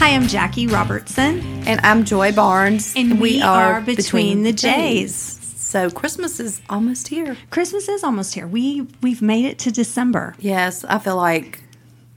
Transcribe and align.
Hi, 0.00 0.14
I'm 0.14 0.28
Jackie 0.28 0.66
Robertson. 0.66 1.40
And 1.66 1.78
I'm 1.82 2.04
Joy 2.04 2.32
Barnes. 2.32 2.94
And 2.96 3.20
we 3.20 3.42
are 3.42 3.82
Between 3.82 4.44
the 4.44 4.52
Jays. 4.52 5.14
So 5.14 5.90
Christmas 5.90 6.40
is 6.40 6.62
almost 6.70 7.08
here. 7.08 7.36
Christmas 7.50 7.86
is 7.86 8.02
almost 8.02 8.32
here. 8.34 8.46
We 8.46 8.88
we've 9.02 9.20
made 9.20 9.44
it 9.44 9.58
to 9.60 9.70
December. 9.70 10.34
Yes, 10.38 10.84
I 10.84 10.98
feel 10.98 11.16
like 11.16 11.62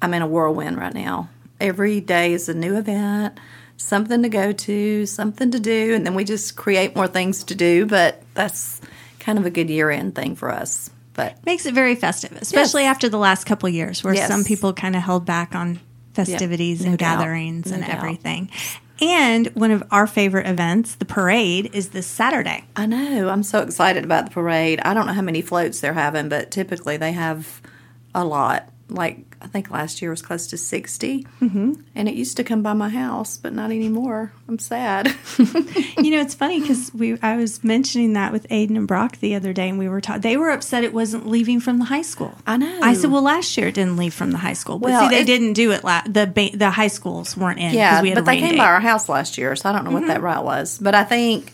I'm 0.02 0.14
in 0.14 0.22
a 0.22 0.28
whirlwind 0.28 0.78
right 0.78 0.94
now. 0.94 1.30
Every 1.60 2.00
day 2.00 2.32
is 2.32 2.48
a 2.48 2.54
new 2.54 2.78
event, 2.78 3.38
something 3.76 4.24
to 4.24 4.30
go 4.30 4.54
to, 4.54 5.06
something 5.06 5.52
to 5.52 5.60
do, 5.60 5.94
and 5.94 6.06
then 6.06 6.16
we 6.16 6.24
just 6.24 6.56
create 6.56 6.96
more 6.96 7.08
things 7.08 7.44
to 7.44 7.56
do, 7.56 7.86
but 7.86 8.24
that's 8.34 8.80
kind 9.20 9.38
of 9.38 9.46
a 9.46 9.50
good 9.50 9.70
year-end 9.70 10.16
thing 10.16 10.36
for 10.36 10.50
us. 10.52 10.90
But 11.14 11.46
Makes 11.46 11.66
it 11.66 11.74
very 11.74 11.96
festive, 11.96 12.32
especially 12.42 12.84
Yes. 12.84 12.92
after 12.92 13.10
the 13.10 13.20
last 13.20 13.44
couple 13.44 13.68
of 13.68 13.76
years 13.76 14.04
where 14.04 14.16
Yes. 14.16 14.30
some 14.30 14.46
people 14.46 14.72
kind 14.74 14.96
of 14.96 15.04
held 15.04 15.26
back 15.26 15.54
on 15.54 15.80
festivities 16.14 16.82
no 16.82 16.92
and 16.92 16.98
doubt. 16.98 17.20
gatherings 17.20 17.68
No 17.68 17.76
and 17.78 17.86
doubt. 17.86 17.96
everything. 17.98 18.50
And 19.02 19.48
one 19.48 19.72
of 19.72 19.84
our 19.92 20.08
favorite 20.08 20.48
events, 20.48 20.96
the 20.96 21.06
parade, 21.06 21.72
is 21.74 21.90
this 21.90 22.06
Saturday. 22.08 22.64
I 22.76 22.86
know. 22.86 23.28
I'm 23.30 23.44
so 23.44 23.60
excited 23.62 24.04
about 24.06 24.26
the 24.26 24.32
parade. 24.32 24.80
I 24.82 24.94
don't 24.94 25.08
know 25.08 25.14
how 25.14 25.22
many 25.22 25.42
floats 25.42 25.80
they're 25.80 25.94
having, 25.94 26.30
but 26.30 26.52
typically 26.52 26.96
they 26.98 27.12
have 27.12 27.62
a 28.16 28.24
lot. 28.24 28.70
Like, 28.90 29.33
I 29.44 29.48
think 29.48 29.70
last 29.70 30.02
year 30.02 30.10
was 30.10 30.22
close 30.22 30.48
to 30.48 30.58
60. 30.58 31.28
Mm-hmm. 31.42 31.74
And 31.96 32.08
it 32.10 32.16
used 32.16 32.38
to 32.38 32.44
come 32.44 32.62
by 32.64 32.74
my 32.74 32.90
house, 32.90 33.38
but 33.38 33.54
not 33.54 33.72
anymore. 33.72 34.32
I'm 34.48 34.58
sad. 34.58 35.08
you 35.38 36.12
know, 36.12 36.22
it's 36.22 36.34
funny 36.34 36.62
because 36.62 36.94
we 36.94 37.20
I 37.22 37.36
was 37.38 37.64
mentioning 37.64 38.14
that 38.14 38.32
with 38.32 38.48
Aiden 38.50 38.78
and 38.78 38.88
Brock 38.88 39.18
the 39.20 39.36
other 39.36 39.52
day, 39.54 39.70
and 39.70 39.78
we 39.78 39.90
were 39.90 40.02
taught 40.02 40.22
they 40.22 40.38
were 40.38 40.50
upset 40.50 40.84
it 40.84 40.94
wasn't 40.94 41.28
leaving 41.28 41.60
from 41.60 41.78
the 41.80 41.86
high 41.86 42.02
school. 42.02 42.34
I 42.48 42.58
know. 42.58 42.80
I 42.82 42.94
said, 42.94 43.12
well, 43.12 43.22
last 43.22 43.58
year 43.58 43.68
it 43.68 43.76
didn't 43.76 43.98
leave 43.98 44.14
from 44.14 44.32
the 44.32 44.38
high 44.38 44.54
school, 44.54 44.80
but 44.80 44.90
Well, 44.92 45.10
see, 45.10 45.16
they 45.16 45.22
it- 45.22 45.26
didn't 45.26 45.54
do 45.54 45.72
it. 45.72 45.84
La- 45.84 46.04
the 46.08 46.26
ba- 46.26 46.56
the 46.58 46.70
high 46.72 46.88
schools 46.88 47.36
weren't 47.38 47.60
in. 47.60 47.74
yeah, 47.74 48.02
we 48.02 48.10
had 48.10 48.16
but 48.16 48.26
they 48.26 48.40
came 48.40 48.52
date. 48.52 48.58
by 48.58 48.66
our 48.66 48.80
house 48.80 49.10
last 49.10 49.38
year, 49.38 49.56
so 49.56 49.70
I 49.70 49.74
don't 49.74 49.84
know 49.86 49.92
what 49.92 50.08
that 50.08 50.22
route 50.22 50.46
was. 50.46 50.78
But 50.80 50.96
I 50.96 51.04
think 51.04 51.52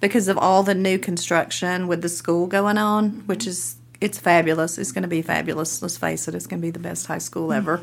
because 0.00 0.28
of 0.28 0.38
all 0.38 0.62
the 0.62 0.74
new 0.74 0.98
construction 0.98 1.86
with 1.88 2.02
the 2.02 2.08
school 2.08 2.46
going 2.46 2.78
on, 2.78 3.22
which 3.26 3.46
is 3.46 3.76
it's 4.02 4.18
fabulous. 4.18 4.78
It's 4.78 4.92
going 4.92 5.02
to 5.02 5.08
be 5.08 5.22
fabulous. 5.22 5.80
Let's 5.82 5.96
face 5.96 6.28
it, 6.28 6.34
it's 6.34 6.46
going 6.46 6.60
to 6.60 6.66
be 6.66 6.70
the 6.70 6.78
best 6.78 7.06
high 7.06 7.18
school 7.18 7.52
ever. 7.60 7.80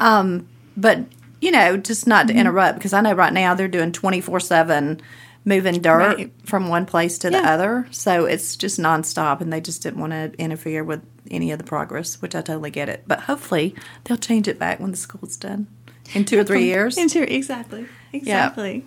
um, 0.00 0.48
but 0.76 1.00
you 1.40 1.50
know, 1.50 1.76
just 1.76 2.06
not 2.06 2.26
to 2.28 2.32
Mm-hmm. 2.32 2.40
interrupt 2.40 2.78
because 2.78 2.92
I 2.92 3.00
know 3.02 3.12
right 3.12 3.32
now 3.32 3.54
they're 3.54 3.68
doing 3.68 3.92
twenty 3.92 4.20
four 4.20 4.40
seven 4.40 5.00
moving 5.44 5.80
dirt 5.80 6.16
Right. 6.16 6.32
from 6.44 6.68
one 6.68 6.86
place 6.86 7.18
to 7.18 7.30
the 7.30 7.38
other. 7.38 7.86
So 7.92 8.24
it's 8.24 8.56
just 8.56 8.80
nonstop, 8.80 9.40
and 9.40 9.52
they 9.52 9.60
just 9.60 9.82
didn't 9.82 10.00
want 10.00 10.12
to 10.12 10.32
interfere 10.38 10.82
with 10.82 11.02
any 11.30 11.52
of 11.52 11.58
the 11.58 11.64
progress, 11.64 12.20
which 12.20 12.34
I 12.34 12.40
totally 12.40 12.70
get 12.70 12.88
it. 12.88 13.04
But 13.06 13.20
hopefully, 13.20 13.74
they'll 14.04 14.16
change 14.16 14.48
it 14.48 14.58
back 14.58 14.80
when 14.80 14.90
the 14.90 14.96
school's 14.96 15.36
done 15.36 15.66
in 16.14 16.24
two 16.24 16.38
or 16.40 16.44
three 16.44 16.64
years. 16.64 16.96
Into 16.98 17.22
exactly, 17.32 17.86
exactly. 18.12 18.84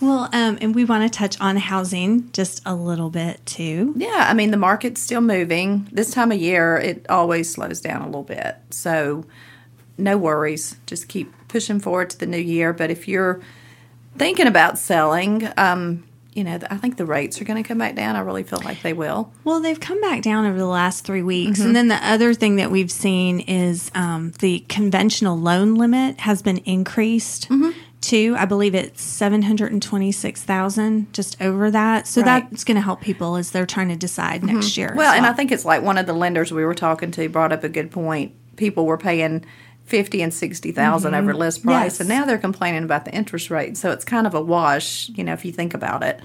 Well, 0.00 0.28
um, 0.32 0.58
and 0.60 0.74
we 0.74 0.84
want 0.84 1.10
to 1.10 1.18
touch 1.18 1.40
on 1.40 1.56
housing 1.56 2.30
just 2.32 2.62
a 2.64 2.74
little 2.74 3.10
bit 3.10 3.44
too. 3.46 3.92
Yeah, 3.96 4.26
I 4.28 4.34
mean 4.34 4.50
the 4.50 4.56
market's 4.56 5.00
still 5.00 5.20
moving. 5.20 5.88
This 5.92 6.10
time 6.10 6.32
of 6.32 6.40
year, 6.40 6.76
it 6.76 7.06
always 7.08 7.52
slows 7.52 7.80
down 7.80 8.02
a 8.02 8.06
little 8.06 8.22
bit. 8.22 8.56
So, 8.70 9.24
no 9.98 10.16
worries. 10.16 10.76
Just 10.86 11.08
keep 11.08 11.32
pushing 11.48 11.80
forward 11.80 12.10
to 12.10 12.18
the 12.18 12.26
new 12.26 12.38
year. 12.38 12.72
But 12.72 12.90
if 12.90 13.06
you're 13.08 13.40
thinking 14.16 14.46
about 14.46 14.78
selling, 14.78 15.48
um, 15.56 16.04
you 16.32 16.44
know, 16.44 16.58
I 16.70 16.76
think 16.76 16.96
the 16.96 17.04
rates 17.04 17.40
are 17.40 17.44
going 17.44 17.62
to 17.62 17.66
come 17.66 17.78
back 17.78 17.96
down. 17.96 18.16
I 18.16 18.20
really 18.20 18.44
feel 18.44 18.60
like 18.64 18.82
they 18.82 18.92
will. 18.92 19.32
Well, 19.44 19.60
they've 19.60 19.78
come 19.78 20.00
back 20.00 20.22
down 20.22 20.46
over 20.46 20.56
the 20.56 20.66
last 20.66 21.04
three 21.04 21.22
weeks. 21.22 21.58
Mm-hmm. 21.58 21.66
And 21.66 21.76
then 21.76 21.88
the 21.88 22.06
other 22.06 22.34
thing 22.34 22.56
that 22.56 22.70
we've 22.70 22.90
seen 22.90 23.40
is 23.40 23.90
um, 23.94 24.32
the 24.38 24.60
conventional 24.68 25.36
loan 25.36 25.74
limit 25.74 26.20
has 26.20 26.40
been 26.40 26.58
increased 26.58 27.48
Mm-hmm. 27.48 27.78
To, 28.02 28.34
I 28.38 28.46
believe 28.46 28.74
it's 28.74 29.02
726,000, 29.02 31.12
just 31.12 31.40
over 31.40 31.70
that. 31.70 32.06
So 32.06 32.22
Right. 32.22 32.48
that's 32.50 32.64
going 32.64 32.76
to 32.76 32.80
help 32.80 33.00
people 33.02 33.36
as 33.36 33.50
they're 33.50 33.66
trying 33.66 33.88
to 33.88 33.96
decide 33.96 34.42
next 34.42 34.76
year. 34.76 34.92
Well, 34.96 35.12
as 35.12 35.18
and 35.18 35.26
I 35.26 35.32
think 35.34 35.52
it's 35.52 35.66
like 35.66 35.82
one 35.82 35.98
of 35.98 36.06
the 36.06 36.14
lenders 36.14 36.50
we 36.52 36.64
were 36.64 36.74
talking 36.74 37.10
to 37.12 37.28
brought 37.28 37.52
up 37.52 37.62
a 37.62 37.68
good 37.68 37.90
point. 37.90 38.32
People 38.56 38.86
were 38.86 38.98
paying 38.98 39.44
fifty 39.84 40.22
and 40.22 40.32
sixty 40.32 40.70
over 40.78 41.34
list 41.34 41.62
price, 41.62 41.74
Mm-hmm. 41.74 41.84
Yes. 41.84 42.00
and 42.00 42.08
now 42.08 42.24
they're 42.24 42.38
complaining 42.38 42.84
about 42.84 43.04
the 43.04 43.12
interest 43.12 43.50
rate. 43.50 43.76
So 43.76 43.90
it's 43.90 44.04
kind 44.04 44.26
of 44.26 44.34
a 44.34 44.40
wash, 44.40 45.08
you 45.10 45.24
know, 45.24 45.32
if 45.32 45.44
you 45.44 45.52
think 45.52 45.74
about 45.74 46.02
it. 46.02 46.20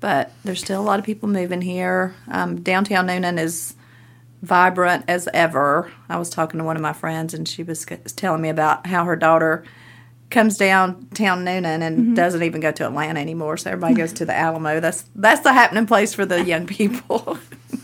But 0.00 0.32
there's 0.44 0.60
still 0.60 0.80
a 0.80 0.84
lot 0.84 0.98
of 0.98 1.04
people 1.04 1.28
moving 1.28 1.60
here. 1.62 2.14
Um, 2.30 2.60
downtown 2.60 3.06
Newnan 3.08 3.38
is 3.38 3.74
vibrant 4.42 5.04
as 5.08 5.28
ever. 5.34 5.90
I 6.08 6.18
was 6.18 6.30
talking 6.30 6.58
to 6.58 6.64
one 6.64 6.76
of 6.76 6.82
my 6.82 6.92
friends, 6.92 7.34
and 7.34 7.48
she 7.48 7.62
was 7.62 7.84
telling 8.16 8.42
me 8.42 8.48
about 8.48 8.86
how 8.86 9.04
her 9.04 9.16
daughter 9.16 9.64
comes 10.34 10.58
downtown 10.58 11.44
Newnan 11.44 11.80
and 11.80 11.94
Mm-hmm. 11.94 12.14
doesn't 12.14 12.42
even 12.42 12.60
go 12.60 12.72
to 12.72 12.86
Atlanta 12.86 13.20
anymore. 13.20 13.56
So 13.56 13.70
everybody 13.70 13.94
goes 13.94 14.12
to 14.14 14.24
the 14.24 14.34
Alamo. 14.34 14.80
That's 14.80 15.04
that's 15.14 15.42
the 15.42 15.52
happening 15.52 15.86
place 15.86 16.12
for 16.12 16.26
the 16.26 16.44
young 16.44 16.66
people. 16.66 17.38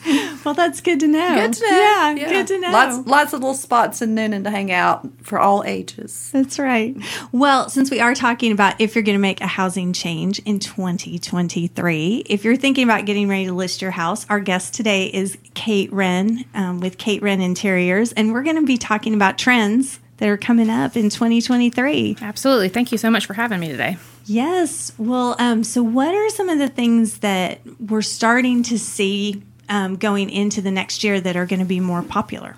well, 0.45 0.55
that's 0.55 0.81
good 0.81 1.01
to 1.01 1.07
know. 1.07 1.35
Good 1.35 1.53
to 1.55 1.63
know. 1.63 2.15
Yeah, 2.17 2.29
good 2.29 2.47
to 2.49 2.59
know. 2.59 2.71
Lots, 2.71 3.07
lots 3.07 3.33
of 3.33 3.41
little 3.41 3.55
spots 3.55 4.03
in 4.03 4.15
Newnan 4.15 4.45
to 4.45 4.51
hang 4.51 4.73
out 4.73 5.09
for 5.23 5.39
all 5.39 5.63
ages. 5.65 6.31
That's 6.33 6.59
right. 6.59 6.97
Well, 7.33 7.69
since 7.69 7.91
we 7.91 8.01
are 8.01 8.15
talking 8.15 8.51
about 8.51 8.81
if 8.81 8.95
you're 8.95 9.05
going 9.05 9.19
to 9.19 9.23
make 9.23 9.41
a 9.41 9.47
housing 9.47 9.93
change 9.93 10.41
in 10.41 10.59
2023, 10.59 12.25
if 12.29 12.45
you're 12.45 12.57
thinking 12.57 12.85
about 12.85 13.05
getting 13.05 13.29
ready 13.29 13.47
to 13.47 13.53
list 13.53 13.81
your 13.83 13.93
house, 13.93 14.27
our 14.29 14.41
guest 14.41 14.75
today 14.75 15.07
is 15.07 15.39
Kate 15.55 15.93
Wren 15.93 16.45
um, 16.55 16.81
with 16.81 16.99
Kate 16.99 17.23
Wren 17.23 17.41
Interiors, 17.41 18.13
and 18.13 18.33
we're 18.33 18.43
going 18.43 18.57
to 18.57 18.67
be 18.67 18.77
talking 18.79 19.15
about 19.15 19.39
trends 19.39 20.01
that 20.21 20.29
are 20.29 20.37
coming 20.37 20.71
up 20.71 20.97
in 20.97 21.11
2023. 21.11 22.19
Absolutely. 22.21 22.69
Thank 22.69 22.93
you 22.93 22.99
so 22.99 23.11
much 23.11 23.27
for 23.27 23.35
having 23.35 23.59
me 23.59 23.69
today. 23.69 23.97
Yes. 24.27 24.93
Well, 24.99 25.35
um, 25.39 25.65
so 25.65 25.83
what 25.83 26.15
are 26.15 26.29
some 26.29 26.49
of 26.49 26.59
the 26.59 26.69
things 26.69 27.19
that 27.19 27.61
we're 27.81 28.03
starting 28.03 28.63
to 28.65 28.79
see 28.79 29.43
um, 29.69 29.97
going 29.97 30.31
into 30.31 30.61
the 30.61 30.71
next 30.71 31.03
year 31.03 31.21
that 31.21 31.37
are 31.37 31.47
going 31.47 31.61
to 31.61 31.67
be 31.67 31.81
more 31.81 32.03
popular? 32.03 32.57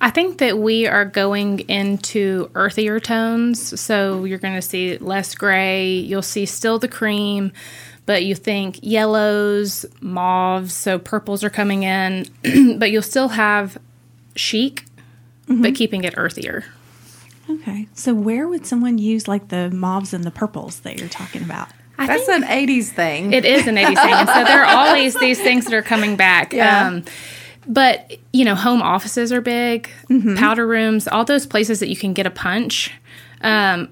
I 0.00 0.10
think 0.10 0.38
that 0.38 0.58
we 0.58 0.86
are 0.86 1.04
going 1.04 1.60
into 1.60 2.50
earthier 2.54 3.00
tones. 3.00 3.78
So 3.80 4.24
you're 4.24 4.38
going 4.38 4.54
to 4.54 4.62
see 4.62 4.96
less 4.98 5.34
gray. 5.34 5.92
You'll 5.96 6.22
see 6.22 6.46
still 6.46 6.78
the 6.78 6.88
cream, 6.88 7.52
but 8.06 8.24
you 8.24 8.34
think 8.34 8.78
yellows, 8.80 9.84
mauves. 10.00 10.72
So 10.72 10.98
purples 10.98 11.44
are 11.44 11.50
coming 11.50 11.82
in, 11.82 12.26
but 12.78 12.90
you'll 12.90 13.02
still 13.02 13.28
have 13.28 13.76
chic, 14.36 14.84
but 15.48 15.74
keeping 15.74 16.04
it 16.04 16.14
earthier. 16.16 16.64
Okay. 17.48 17.88
So 17.94 18.14
where 18.14 18.46
would 18.46 18.66
someone 18.66 18.98
use 18.98 19.26
like 19.28 19.48
the 19.48 19.70
mauves 19.70 20.12
and 20.12 20.24
the 20.24 20.30
purples 20.30 20.80
that 20.80 20.98
you're 20.98 21.08
talking 21.08 21.42
about? 21.42 21.68
I 21.98 22.06
That's 22.06 22.26
think 22.26 22.44
an 22.44 22.48
80s 22.48 22.88
thing. 22.90 23.32
It 23.32 23.44
is 23.44 23.66
an 23.66 23.74
80s 23.74 23.86
thing. 23.86 24.12
And 24.12 24.28
so 24.28 24.44
there 24.44 24.64
are 24.64 24.76
always 24.86 25.14
these 25.20 25.40
things 25.40 25.64
that 25.64 25.74
are 25.74 25.82
coming 25.82 26.16
back. 26.16 26.52
Yeah. 26.52 26.86
Um, 26.86 27.04
but, 27.66 28.16
you 28.32 28.44
know, 28.44 28.54
home 28.54 28.80
offices 28.80 29.32
are 29.32 29.40
big, 29.40 29.90
powder 30.36 30.66
rooms, 30.66 31.06
all 31.08 31.24
those 31.24 31.46
places 31.46 31.80
that 31.80 31.88
you 31.88 31.96
can 31.96 32.14
get 32.14 32.26
a 32.26 32.30
punch. 32.30 32.92
Um, 33.42 33.90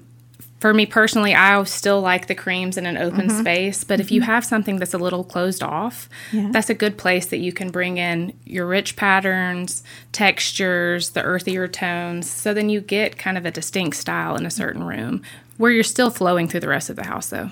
for 0.59 0.73
me 0.73 0.85
personally, 0.85 1.35
I 1.35 1.63
still 1.63 2.01
like 2.01 2.27
the 2.27 2.35
creams 2.35 2.77
in 2.77 2.85
an 2.85 2.97
open 2.97 3.27
mm-hmm. 3.27 3.39
space. 3.39 3.83
But 3.83 3.99
if 3.99 4.11
you 4.11 4.21
mm-hmm. 4.21 4.31
have 4.31 4.45
something 4.45 4.77
that's 4.77 4.93
a 4.93 4.97
little 4.97 5.23
closed 5.23 5.61
off, 5.61 6.09
Yeah. 6.31 6.49
that's 6.51 6.69
a 6.69 6.73
good 6.73 6.97
place 6.97 7.27
that 7.27 7.37
you 7.37 7.53
can 7.53 7.69
bring 7.69 7.97
in 7.97 8.33
your 8.45 8.65
rich 8.65 8.95
patterns, 8.95 9.83
textures, 10.11 11.11
the 11.11 11.21
earthier 11.21 11.67
tones. 11.67 12.29
So 12.29 12.53
then 12.53 12.69
you 12.69 12.81
get 12.81 13.17
kind 13.17 13.37
of 13.37 13.45
a 13.45 13.51
distinct 13.51 13.97
style 13.97 14.35
in 14.35 14.45
a 14.45 14.51
certain 14.51 14.83
room 14.83 15.21
where 15.57 15.71
you're 15.71 15.83
still 15.83 16.09
flowing 16.09 16.47
through 16.47 16.61
the 16.61 16.67
rest 16.67 16.89
of 16.89 16.95
the 16.95 17.05
house, 17.05 17.29
though. 17.29 17.51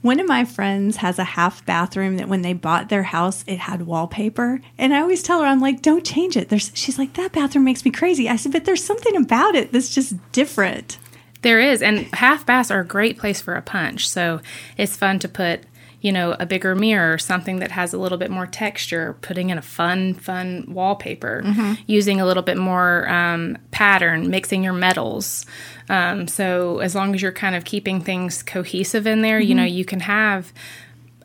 One 0.00 0.18
of 0.18 0.26
my 0.26 0.44
friends 0.44 0.96
has 0.96 1.20
a 1.20 1.24
half 1.24 1.64
bathroom 1.64 2.16
that 2.16 2.28
when 2.28 2.42
they 2.42 2.54
bought 2.54 2.88
their 2.88 3.04
house, 3.04 3.44
it 3.46 3.60
had 3.60 3.86
wallpaper. 3.86 4.60
And 4.76 4.92
I 4.92 5.00
always 5.00 5.22
tell 5.22 5.40
her, 5.40 5.46
I'm 5.46 5.60
like, 5.60 5.80
don't 5.80 6.04
change 6.04 6.36
it. 6.36 6.48
There's, 6.48 6.72
she's 6.74 6.98
like, 6.98 7.12
that 7.14 7.30
bathroom 7.30 7.64
makes 7.64 7.84
me 7.84 7.92
crazy. 7.92 8.28
I 8.28 8.34
said, 8.34 8.50
but 8.50 8.64
there's 8.64 8.82
something 8.82 9.14
about 9.14 9.54
it 9.54 9.70
that's 9.70 9.94
just 9.94 10.16
different. 10.32 10.98
There 11.42 11.60
is, 11.60 11.82
and 11.82 12.06
half 12.14 12.46
baths 12.46 12.70
are 12.70 12.80
a 12.80 12.86
great 12.86 13.18
place 13.18 13.40
for 13.40 13.54
a 13.54 13.62
punch. 13.62 14.08
So 14.08 14.40
it's 14.76 14.96
fun 14.96 15.18
to 15.20 15.28
put, 15.28 15.60
you 16.00 16.12
know, 16.12 16.36
a 16.38 16.46
bigger 16.46 16.74
mirror, 16.74 17.18
something 17.18 17.58
that 17.58 17.72
has 17.72 17.92
a 17.92 17.98
little 17.98 18.18
bit 18.18 18.30
more 18.30 18.46
texture, 18.46 19.16
putting 19.22 19.50
in 19.50 19.58
a 19.58 19.62
fun, 19.62 20.14
fun 20.14 20.64
wallpaper, 20.68 21.42
using 21.86 22.20
a 22.20 22.26
little 22.26 22.42
bit 22.42 22.56
more 22.56 23.08
um, 23.08 23.58
pattern, 23.72 24.30
mixing 24.30 24.64
your 24.64 24.72
metals. 24.72 25.44
Um, 25.88 26.26
so 26.28 26.78
as 26.78 26.94
long 26.94 27.14
as 27.14 27.22
you're 27.22 27.32
kind 27.32 27.54
of 27.54 27.64
keeping 27.64 28.00
things 28.00 28.42
cohesive 28.42 29.06
in 29.06 29.22
there, 29.22 29.38
you 29.40 29.54
know, 29.54 29.64
you 29.64 29.84
can 29.84 30.00
have 30.00 30.52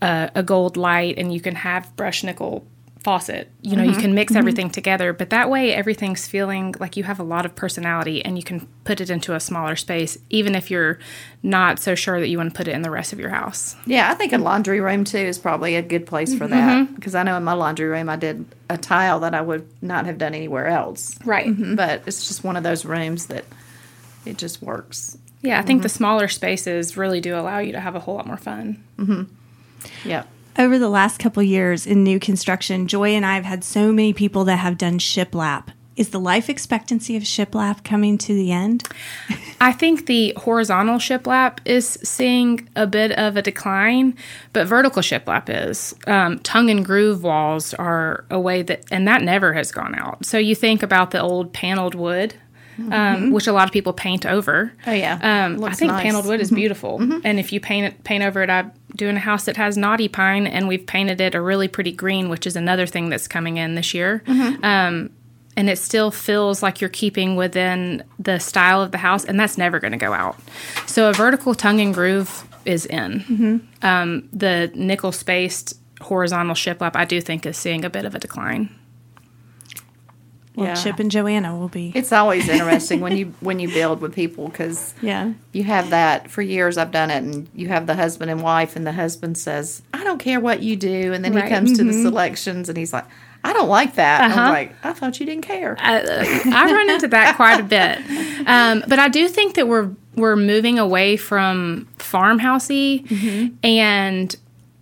a, 0.02 0.32
a 0.36 0.44
gold 0.44 0.78
light 0.78 1.18
and 1.18 1.34
you 1.34 1.42
can 1.42 1.56
have 1.56 1.96
brush 1.96 2.24
nickel 2.24 2.66
faucet. 3.08 3.50
You 3.62 3.78
know, 3.78 3.84
you 3.84 3.92
mm-hmm. 3.92 4.02
can 4.02 4.14
mix 4.16 4.34
mm-hmm. 4.34 4.40
everything 4.40 4.70
together, 4.70 5.14
but 5.14 5.30
that 5.30 5.50
way 5.50 5.74
everything's 5.74 6.28
feeling 6.28 6.76
like 6.78 6.98
you 6.98 7.06
have 7.06 7.22
a 7.22 7.24
lot 7.24 7.46
of 7.46 7.56
personality 7.56 8.22
and 8.26 8.38
you 8.38 8.44
can 8.44 8.68
put 8.84 9.00
it 9.00 9.10
into 9.10 9.34
a 9.34 9.40
smaller 9.40 9.78
space, 9.78 10.18
even 10.30 10.56
if 10.56 10.70
you're 10.70 11.00
not 11.42 11.80
so 11.80 11.96
sure 11.96 12.20
that 12.20 12.28
you 12.28 12.38
want 12.38 12.54
to 12.54 12.58
put 12.58 12.68
it 12.68 12.74
in 12.74 12.82
the 12.82 12.92
rest 12.92 13.14
of 13.14 13.20
your 13.20 13.30
house. 13.30 13.78
Yeah, 13.86 14.12
I 14.12 14.16
think 14.16 14.34
a 14.34 14.36
mm. 14.36 14.44
laundry 14.44 14.82
room 14.82 15.06
too 15.06 15.20
is 15.20 15.40
probably 15.40 15.78
a 15.78 15.82
good 15.82 16.06
place 16.06 16.36
for 16.38 16.50
that 16.50 16.84
mm-hmm. 16.84 16.96
because 16.96 17.16
I 17.16 17.24
know 17.24 17.38
in 17.38 17.46
my 17.46 17.54
laundry 17.54 17.88
room 17.88 18.10
I 18.10 18.18
did 18.18 18.44
a 18.70 18.78
tile 18.78 19.22
that 19.22 19.34
I 19.34 19.40
would 19.40 19.66
not 19.82 20.06
have 20.06 20.18
done 20.18 20.36
anywhere 20.36 20.68
else. 20.68 21.18
Right. 21.24 21.48
But 21.78 22.04
it's 22.08 22.28
just 22.28 22.44
one 22.44 22.58
of 22.58 22.64
those 22.64 22.84
rooms 22.84 23.28
that 23.28 23.46
it 24.26 24.38
just 24.38 24.62
works. 24.62 25.18
Yeah, 25.42 25.60
I 25.60 25.62
think 25.62 25.82
the 25.82 25.88
smaller 25.88 26.28
spaces 26.28 26.98
really 26.98 27.22
do 27.22 27.40
allow 27.40 27.60
you 27.60 27.72
to 27.72 27.80
have 27.80 27.96
a 27.96 28.02
whole 28.02 28.16
lot 28.16 28.28
more 28.28 28.36
fun. 28.36 28.84
Yep. 30.04 30.28
Over 30.60 30.80
the 30.80 30.90
last 30.90 31.20
couple 31.20 31.44
years 31.44 31.86
in 31.86 32.04
new 32.04 32.20
construction, 32.20 32.88
Joy 32.88 33.10
and 33.10 33.24
I 33.24 33.36
have 33.36 33.46
had 33.46 33.64
so 33.64 33.92
many 33.92 34.12
people 34.12 34.44
that 34.46 34.56
have 34.56 34.78
done 34.78 34.98
shiplap. 34.98 35.68
Is 35.96 36.10
the 36.10 36.20
life 36.20 36.50
expectancy 36.50 37.16
of 37.16 37.24
shiplap 37.24 37.84
coming 37.84 38.18
to 38.20 38.34
the 38.34 38.52
end? 38.52 38.88
I 39.62 39.72
think 39.72 40.08
the 40.08 40.34
horizontal 40.36 40.98
shiplap 40.98 41.60
is 41.66 42.00
seeing 42.04 42.68
a 42.76 42.88
bit 42.88 43.12
of 43.12 43.38
a 43.38 43.42
decline, 43.44 44.16
but 44.54 44.68
vertical 44.68 45.04
shiplap 45.04 45.46
is. 45.48 45.94
Um, 46.08 46.40
tongue 46.40 46.72
and 46.72 46.84
groove 46.84 47.24
walls 47.24 47.76
are 47.76 48.26
a 48.32 48.40
way 48.40 48.64
that, 48.64 48.84
and 48.90 49.08
that 49.08 49.22
never 49.22 49.54
has 49.54 49.72
gone 49.72 49.94
out. 49.94 50.26
So 50.26 50.40
you 50.40 50.56
think 50.56 50.82
about 50.82 51.12
the 51.12 51.22
old 51.22 51.54
paneled 51.54 51.94
wood, 51.94 52.34
um, 52.92 53.32
which 53.32 53.48
a 53.48 53.54
lot 53.54 53.68
of 53.68 53.74
people 53.74 53.94
paint 53.94 54.26
over. 54.26 54.72
Oh, 54.86 54.92
yeah. 54.92 55.20
Um, 55.22 55.64
I 55.64 55.74
think 55.74 55.92
nice. 55.92 56.04
paneled 56.04 56.26
wood 56.26 56.42
is 56.42 56.52
beautiful, 56.52 57.00
and 57.24 57.40
if 57.40 57.52
you 57.52 57.60
paint 57.60 57.94
it, 57.94 58.04
paint 58.04 58.24
over 58.24 58.44
it, 58.44 58.50
I'm 58.50 58.72
doing 58.98 59.16
a 59.16 59.20
house 59.20 59.46
that 59.46 59.56
has 59.58 59.78
knotty 59.78 60.08
pine, 60.08 60.48
and 60.48 60.68
we've 60.68 60.86
painted 60.86 61.22
it 61.22 61.36
a 61.36 61.42
really 61.42 61.68
pretty 61.68 61.92
green, 61.92 62.30
which 62.30 62.46
is 62.48 62.56
another 62.56 62.86
thing 62.86 63.10
that's 63.10 63.28
coming 63.28 63.58
in 63.58 63.76
this 63.76 63.94
year. 63.94 64.24
Um, 64.64 65.12
and 65.56 65.70
it 65.70 65.78
still 65.80 66.12
feels 66.12 66.62
like 66.62 66.82
you're 66.82 66.90
keeping 66.90 67.36
within 67.36 68.04
the 68.20 68.40
style 68.40 68.82
of 68.82 68.92
the 68.92 68.98
house, 69.00 69.26
and 69.26 69.40
that's 69.40 69.58
never 69.58 69.80
going 69.80 69.94
to 69.94 69.98
go 69.98 70.14
out. 70.14 70.36
So 70.86 71.10
a 71.10 71.14
vertical 71.14 71.56
tongue 71.56 71.80
and 71.82 71.94
groove 71.94 72.48
is 72.66 72.86
in. 72.86 73.68
Um, 73.82 74.30
the 74.34 74.72
nickel 74.76 75.12
spaced 75.12 75.76
horizontal 76.02 76.54
shiplap, 76.54 76.96
I 76.96 77.06
do 77.06 77.22
think, 77.22 77.46
is 77.46 77.58
seeing 77.58 77.86
a 77.86 77.90
bit 77.90 78.06
of 78.06 78.14
a 78.14 78.20
decline. 78.20 78.70
Well, 80.58 80.66
Yeah. 80.66 80.74
Chip 80.74 81.00
and 81.00 81.12
Joanna 81.12 81.56
will 81.56 81.68
be. 81.68 81.92
It's 81.94 82.12
always 82.12 82.50
interesting 82.50 83.00
when 83.00 83.16
you 83.16 83.32
when 83.42 83.60
you 83.60 83.68
build 83.68 84.02
with 84.02 84.16
people 84.16 84.48
because 84.48 84.96
yeah. 85.04 85.34
you 85.54 85.64
have 85.64 85.92
that 85.92 86.32
for 86.32 86.42
years. 86.42 86.80
I've 86.80 86.92
done 86.92 87.12
it, 87.12 87.18
and 87.18 87.48
you 87.54 87.68
have 87.68 87.86
the 87.86 87.94
husband 87.94 88.32
and 88.32 88.42
wife, 88.42 88.76
and 88.76 88.86
the 88.86 88.92
husband 88.92 89.38
says, 89.38 89.84
"I 89.94 90.04
don't 90.04 90.18
care 90.18 90.40
what 90.40 90.64
you 90.64 90.76
do," 90.76 91.14
and 91.14 91.24
then 91.24 91.36
Right. 91.36 91.44
he 91.44 91.50
comes 91.52 91.78
to 91.78 91.84
the 91.84 91.92
mm-hmm. 91.92 92.02
selections, 92.02 92.70
and 92.70 92.78
he's 92.78 92.92
like, 92.92 93.06
"I 93.44 93.54
don't 93.54 93.70
like 93.70 93.94
that." 93.96 94.22
And 94.24 94.34
I'm 94.34 94.40
uh-huh. 94.40 94.50
like, 94.52 94.76
"I 94.84 94.94
thought 94.94 95.20
you 95.20 95.28
didn't 95.28 95.44
care." 95.44 95.78
I, 95.80 96.00
I 96.52 96.72
run 96.74 96.90
into 96.90 97.08
that 97.10 97.36
quite 97.36 97.60
a 97.60 97.64
bit, 97.64 98.00
um, 98.48 98.84
but 98.88 98.98
I 98.98 99.10
do 99.10 99.28
think 99.28 99.54
that 99.56 99.68
we're 99.68 99.92
we're 100.16 100.36
moving 100.36 100.80
away 100.80 101.18
from 101.18 101.88
farmhousey, 102.00 103.06
mm-hmm. 103.06 103.56
and 103.64 104.36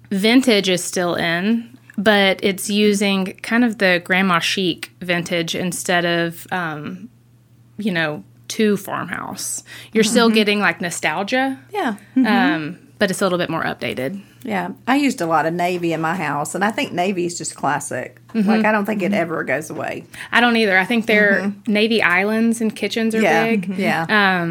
vintage 0.10 0.70
is 0.70 0.82
still 0.82 1.16
in, 1.16 1.75
but 1.98 2.40
it's 2.44 2.70
using 2.70 3.26
kind 3.42 3.64
of 3.64 3.78
the 3.78 4.02
grandma 4.04 4.40
chic 4.40 4.92
vintage 5.02 5.56
instead 5.56 6.06
of, 6.06 6.46
um, 6.52 7.10
you 7.78 7.92
know, 7.92 8.24
to 8.50 8.78
farmhouse. 8.78 9.64
You're 9.94 10.04
still 10.04 10.30
getting 10.30 10.60
like 10.60 10.80
nostalgia, 10.82 11.60
Yeah, 11.72 11.96
um, 12.16 12.80
but 13.00 13.10
it's 13.12 13.22
a 13.22 13.26
little 13.26 13.40
bit 13.40 13.50
more 13.50 13.64
updated. 13.64 14.22
yeah. 14.44 14.70
I 14.88 14.98
used 14.98 15.20
a 15.20 15.26
lot 15.26 15.46
of 15.48 15.54
navy 15.54 15.92
in 15.94 16.00
my 16.02 16.16
house, 16.16 16.54
and 16.56 16.64
I 16.64 16.70
think 16.72 16.94
navy 16.94 17.26
is 17.26 17.38
just 17.38 17.56
classic. 17.56 18.22
Mm-hmm. 18.34 18.48
Like 18.48 18.66
I 18.66 18.72
don't 18.72 18.86
think 18.86 19.02
it 19.02 19.14
ever 19.14 19.44
goes 19.44 19.70
away. 19.70 20.06
I 20.32 20.42
don't 20.42 20.56
either. 20.58 20.78
I 20.78 20.86
think 20.86 21.06
their 21.08 21.54
navy 21.68 22.02
islands 22.04 22.62
and 22.62 22.74
kitchens 22.76 23.16
are 23.16 23.22
Yeah, 23.22 23.46
big. 23.46 23.78
yeah. 23.78 24.42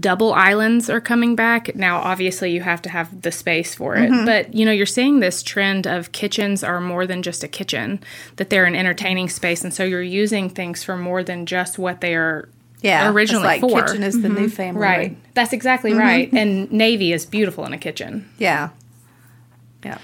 Double 0.00 0.32
islands 0.34 0.88
are 0.90 1.00
coming 1.00 1.34
back. 1.36 1.74
Now, 1.74 1.98
obviously, 1.98 2.50
you 2.52 2.60
have 2.60 2.82
to 2.82 2.88
have 2.90 3.22
the 3.22 3.32
space 3.32 3.74
for 3.74 3.96
it, 3.96 4.10
Mm-hmm. 4.10 4.24
but 4.26 4.54
you 4.54 4.64
know, 4.64 4.72
you're 4.72 4.86
seeing 4.86 5.20
this 5.20 5.42
trend 5.42 5.86
of 5.86 6.12
kitchens 6.12 6.62
are 6.64 6.80
more 6.80 7.06
than 7.06 7.22
just 7.22 7.42
a 7.44 7.48
kitchen, 7.48 8.00
that 8.36 8.50
they're 8.50 8.64
an 8.66 8.74
entertaining 8.76 9.28
space, 9.28 9.62
and 9.64 9.72
so 9.72 9.84
you're 9.84 10.02
using 10.02 10.50
things 10.50 10.84
for 10.84 10.96
more 10.96 11.22
than 11.24 11.46
just 11.46 11.78
what 11.78 12.00
they 12.00 12.14
are 12.14 12.48
yeah, 12.80 13.10
originally 13.10 13.54
it's 13.56 13.62
like 13.62 13.70
for. 13.72 13.82
kitchen 13.82 14.04
is 14.04 14.22
the 14.22 14.28
new 14.28 14.48
family. 14.48 14.80
right. 14.80 15.34
That's 15.34 15.52
exactly 15.52 15.90
Mm-hmm. 15.90 16.00
right. 16.00 16.32
And 16.32 16.70
navy 16.70 17.12
is 17.12 17.26
beautiful 17.26 17.64
in 17.66 17.72
a 17.72 17.78
kitchen. 17.78 18.28
Yeah. 18.38 18.68
Yeah. 19.84 19.98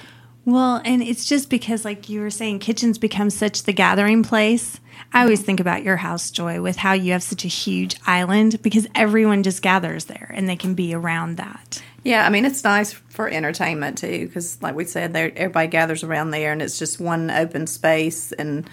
Well, 0.46 0.82
and 0.84 1.02
it's 1.02 1.24
just 1.24 1.48
because, 1.48 1.84
like 1.84 2.08
you 2.08 2.20
were 2.20 2.30
saying, 2.30 2.58
kitchens 2.58 2.98
become 2.98 3.30
such 3.30 3.62
the 3.62 3.72
gathering 3.72 4.22
place. 4.22 4.78
I 5.12 5.22
always 5.22 5.40
think 5.40 5.58
about 5.58 5.82
your 5.82 5.96
house, 5.96 6.30
Joy, 6.30 6.60
with 6.60 6.76
how 6.76 6.92
you 6.92 7.12
have 7.12 7.22
such 7.22 7.44
a 7.44 7.48
huge 7.48 7.96
island 8.06 8.60
because 8.62 8.86
everyone 8.94 9.42
just 9.42 9.62
gathers 9.62 10.04
there 10.04 10.30
and 10.34 10.48
they 10.48 10.56
can 10.56 10.74
be 10.74 10.94
around 10.94 11.38
that. 11.38 11.82
Yeah, 12.02 12.26
I 12.26 12.30
mean 12.30 12.44
it's 12.44 12.62
nice 12.62 12.92
for 12.92 13.28
entertainment 13.28 13.96
too, 13.96 14.26
because 14.26 14.60
like 14.60 14.74
we 14.74 14.84
said, 14.84 15.16
everybody 15.16 15.68
gathers 15.68 16.04
around 16.04 16.30
there, 16.30 16.52
and 16.52 16.60
it's 16.60 16.78
just 16.78 17.00
one 17.00 17.30
open 17.30 17.66
space, 17.66 18.30
and 18.32 18.68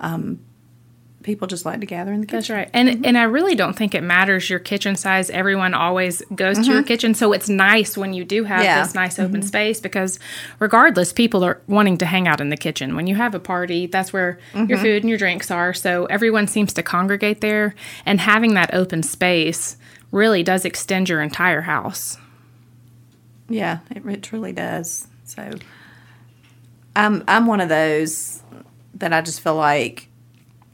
um, 0.00 0.40
people 1.22 1.46
just 1.46 1.64
like 1.64 1.80
to 1.80 1.86
gather 1.86 2.12
in 2.12 2.20
the 2.20 2.26
kitchen. 2.26 2.38
That's 2.38 2.50
right. 2.50 2.70
And 2.72 2.88
mm-hmm. 2.88 3.04
and 3.04 3.18
I 3.18 3.24
really 3.24 3.54
don't 3.54 3.74
think 3.74 3.94
it 3.94 4.02
matters 4.02 4.48
your 4.48 4.58
kitchen 4.58 4.96
size. 4.96 5.30
Everyone 5.30 5.74
always 5.74 6.22
goes 6.34 6.58
to 6.58 6.64
your 6.64 6.76
mm-hmm. 6.76 6.86
kitchen, 6.86 7.14
so 7.14 7.32
it's 7.32 7.48
nice 7.48 7.96
when 7.96 8.12
you 8.12 8.24
do 8.24 8.44
have 8.44 8.62
Yeah. 8.62 8.82
this 8.82 8.94
nice 8.94 9.18
open 9.18 9.40
mm-hmm. 9.40 9.46
space 9.46 9.80
because 9.80 10.18
regardless, 10.58 11.12
people 11.12 11.44
are 11.44 11.60
wanting 11.66 11.98
to 11.98 12.06
hang 12.06 12.26
out 12.26 12.40
in 12.40 12.48
the 12.48 12.56
kitchen. 12.56 12.96
When 12.96 13.06
you 13.06 13.14
have 13.16 13.34
a 13.34 13.40
party, 13.40 13.86
that's 13.86 14.12
where 14.12 14.38
your 14.54 14.78
food 14.78 15.02
and 15.02 15.08
your 15.08 15.18
drinks 15.18 15.50
are. 15.50 15.74
So 15.74 16.06
everyone 16.06 16.46
seems 16.46 16.72
to 16.74 16.82
congregate 16.82 17.40
there, 17.40 17.74
and 18.06 18.20
having 18.20 18.54
that 18.54 18.74
open 18.74 19.02
space 19.02 19.76
really 20.12 20.42
does 20.42 20.64
extend 20.64 21.08
your 21.08 21.20
entire 21.20 21.62
house. 21.62 22.16
Yeah, 23.48 23.80
it, 23.90 24.06
it 24.06 24.22
truly 24.22 24.52
does. 24.52 25.06
So, 25.24 25.50
I'm 26.96 27.24
I'm 27.28 27.46
one 27.46 27.60
of 27.60 27.68
those 27.68 28.42
that 28.94 29.12
I 29.12 29.20
just 29.22 29.40
feel 29.40 29.54
like 29.56 30.09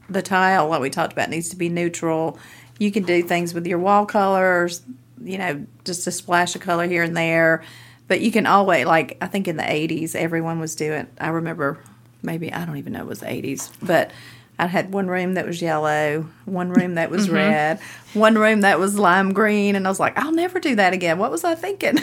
the 0.09 0.21
tile, 0.21 0.67
like 0.67 0.81
we 0.81 0.89
talked 0.89 1.13
about, 1.13 1.29
needs 1.29 1.49
to 1.49 1.55
be 1.55 1.69
neutral. 1.69 2.37
You 2.79 2.91
can 2.91 3.03
do 3.03 3.23
things 3.23 3.53
with 3.53 3.65
your 3.65 3.79
wall 3.79 4.05
colors, 4.05 4.81
you 5.21 5.37
know, 5.37 5.65
just 5.83 6.07
a 6.07 6.11
splash 6.11 6.55
of 6.55 6.61
color 6.61 6.87
here 6.87 7.03
and 7.03 7.15
there, 7.15 7.63
but 8.07 8.21
you 8.21 8.31
can 8.31 8.45
always 8.45 8.85
like 8.85 9.17
I 9.21 9.27
think 9.27 9.47
in 9.47 9.57
the 9.57 9.63
'80s 9.63 10.15
everyone 10.15 10.59
was 10.59 10.75
doing. 10.75 11.07
I 11.19 11.29
remember 11.29 11.79
maybe 12.21 12.51
I 12.53 12.65
don't 12.65 12.77
even 12.77 12.93
know 12.93 13.01
it 13.01 13.07
was 13.07 13.19
the 13.19 13.27
'80s, 13.27 13.71
but. 13.81 14.11
I 14.59 14.65
had 14.65 14.91
one 14.91 15.07
room 15.07 15.35
that 15.35 15.45
was 15.45 15.61
yellow, 15.61 16.25
one 16.45 16.71
room 16.71 16.95
that 16.95 17.11
was 17.11 17.27
mm-hmm. 17.27 17.35
red, 17.35 17.79
one 18.15 18.39
room 18.39 18.61
that 18.61 18.79
was 18.79 18.97
lime 18.97 19.31
green, 19.31 19.75
and 19.75 19.85
I 19.85 19.89
was 19.91 19.99
like, 19.99 20.17
I'll 20.17 20.31
never 20.31 20.59
do 20.59 20.75
that 20.77 20.93
again. 20.93 21.19
What 21.19 21.29
was 21.29 21.43
I 21.43 21.53
thinking? 21.53 21.99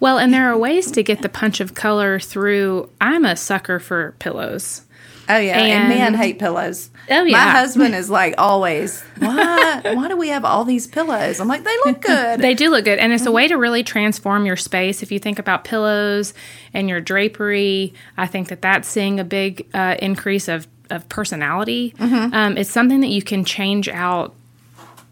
Well, 0.00 0.18
and 0.18 0.32
there 0.32 0.50
are 0.50 0.56
ways 0.56 0.90
to 0.92 1.02
get 1.02 1.20
the 1.20 1.28
punch 1.28 1.60
of 1.60 1.74
color 1.74 2.18
through. 2.18 2.88
I'm 2.98 3.26
a 3.26 3.36
sucker 3.36 3.78
for 3.78 4.14
pillows. 4.20 4.86
Oh 5.30 5.36
yeah, 5.36 5.58
and, 5.58 5.72
And- 5.84 5.88
men 5.90 6.14
hate 6.14 6.38
pillows. 6.38 6.90
Oh, 7.10 7.22
yeah, 7.24 7.32
my 7.32 7.50
husband 7.52 7.94
is 8.00 8.10
like 8.10 8.34
always. 8.38 9.00
Why? 9.18 9.80
why 9.94 10.08
do 10.08 10.16
we 10.16 10.28
have 10.28 10.44
all 10.44 10.64
these 10.64 10.86
pillows? 10.86 11.40
I'm 11.40 11.48
like, 11.48 11.64
they 11.64 11.76
look 11.86 12.00
good. 12.02 12.40
They 12.40 12.54
do 12.54 12.70
look 12.70 12.84
good, 12.84 12.98
and 12.98 13.12
it's 13.12 13.24
a 13.26 13.32
way 13.32 13.48
to 13.48 13.56
really 13.56 13.82
transform 13.82 14.44
your 14.46 14.56
space. 14.56 15.02
If 15.02 15.10
you 15.12 15.18
think 15.18 15.38
about 15.38 15.64
pillows 15.64 16.34
and 16.74 16.88
your 16.88 17.00
drapery, 17.00 17.94
I 18.16 18.26
think 18.26 18.48
that 18.48 18.60
that's 18.62 18.88
seeing 18.88 19.20
a 19.20 19.24
big 19.24 19.66
uh, 19.74 19.96
increase 20.00 20.48
of 20.48 20.66
of 20.90 21.06
personality. 21.10 21.94
Um, 22.00 22.56
it's 22.56 22.70
something 22.70 23.00
that 23.02 23.08
you 23.08 23.20
can 23.22 23.44
change 23.44 23.88
out 23.90 24.34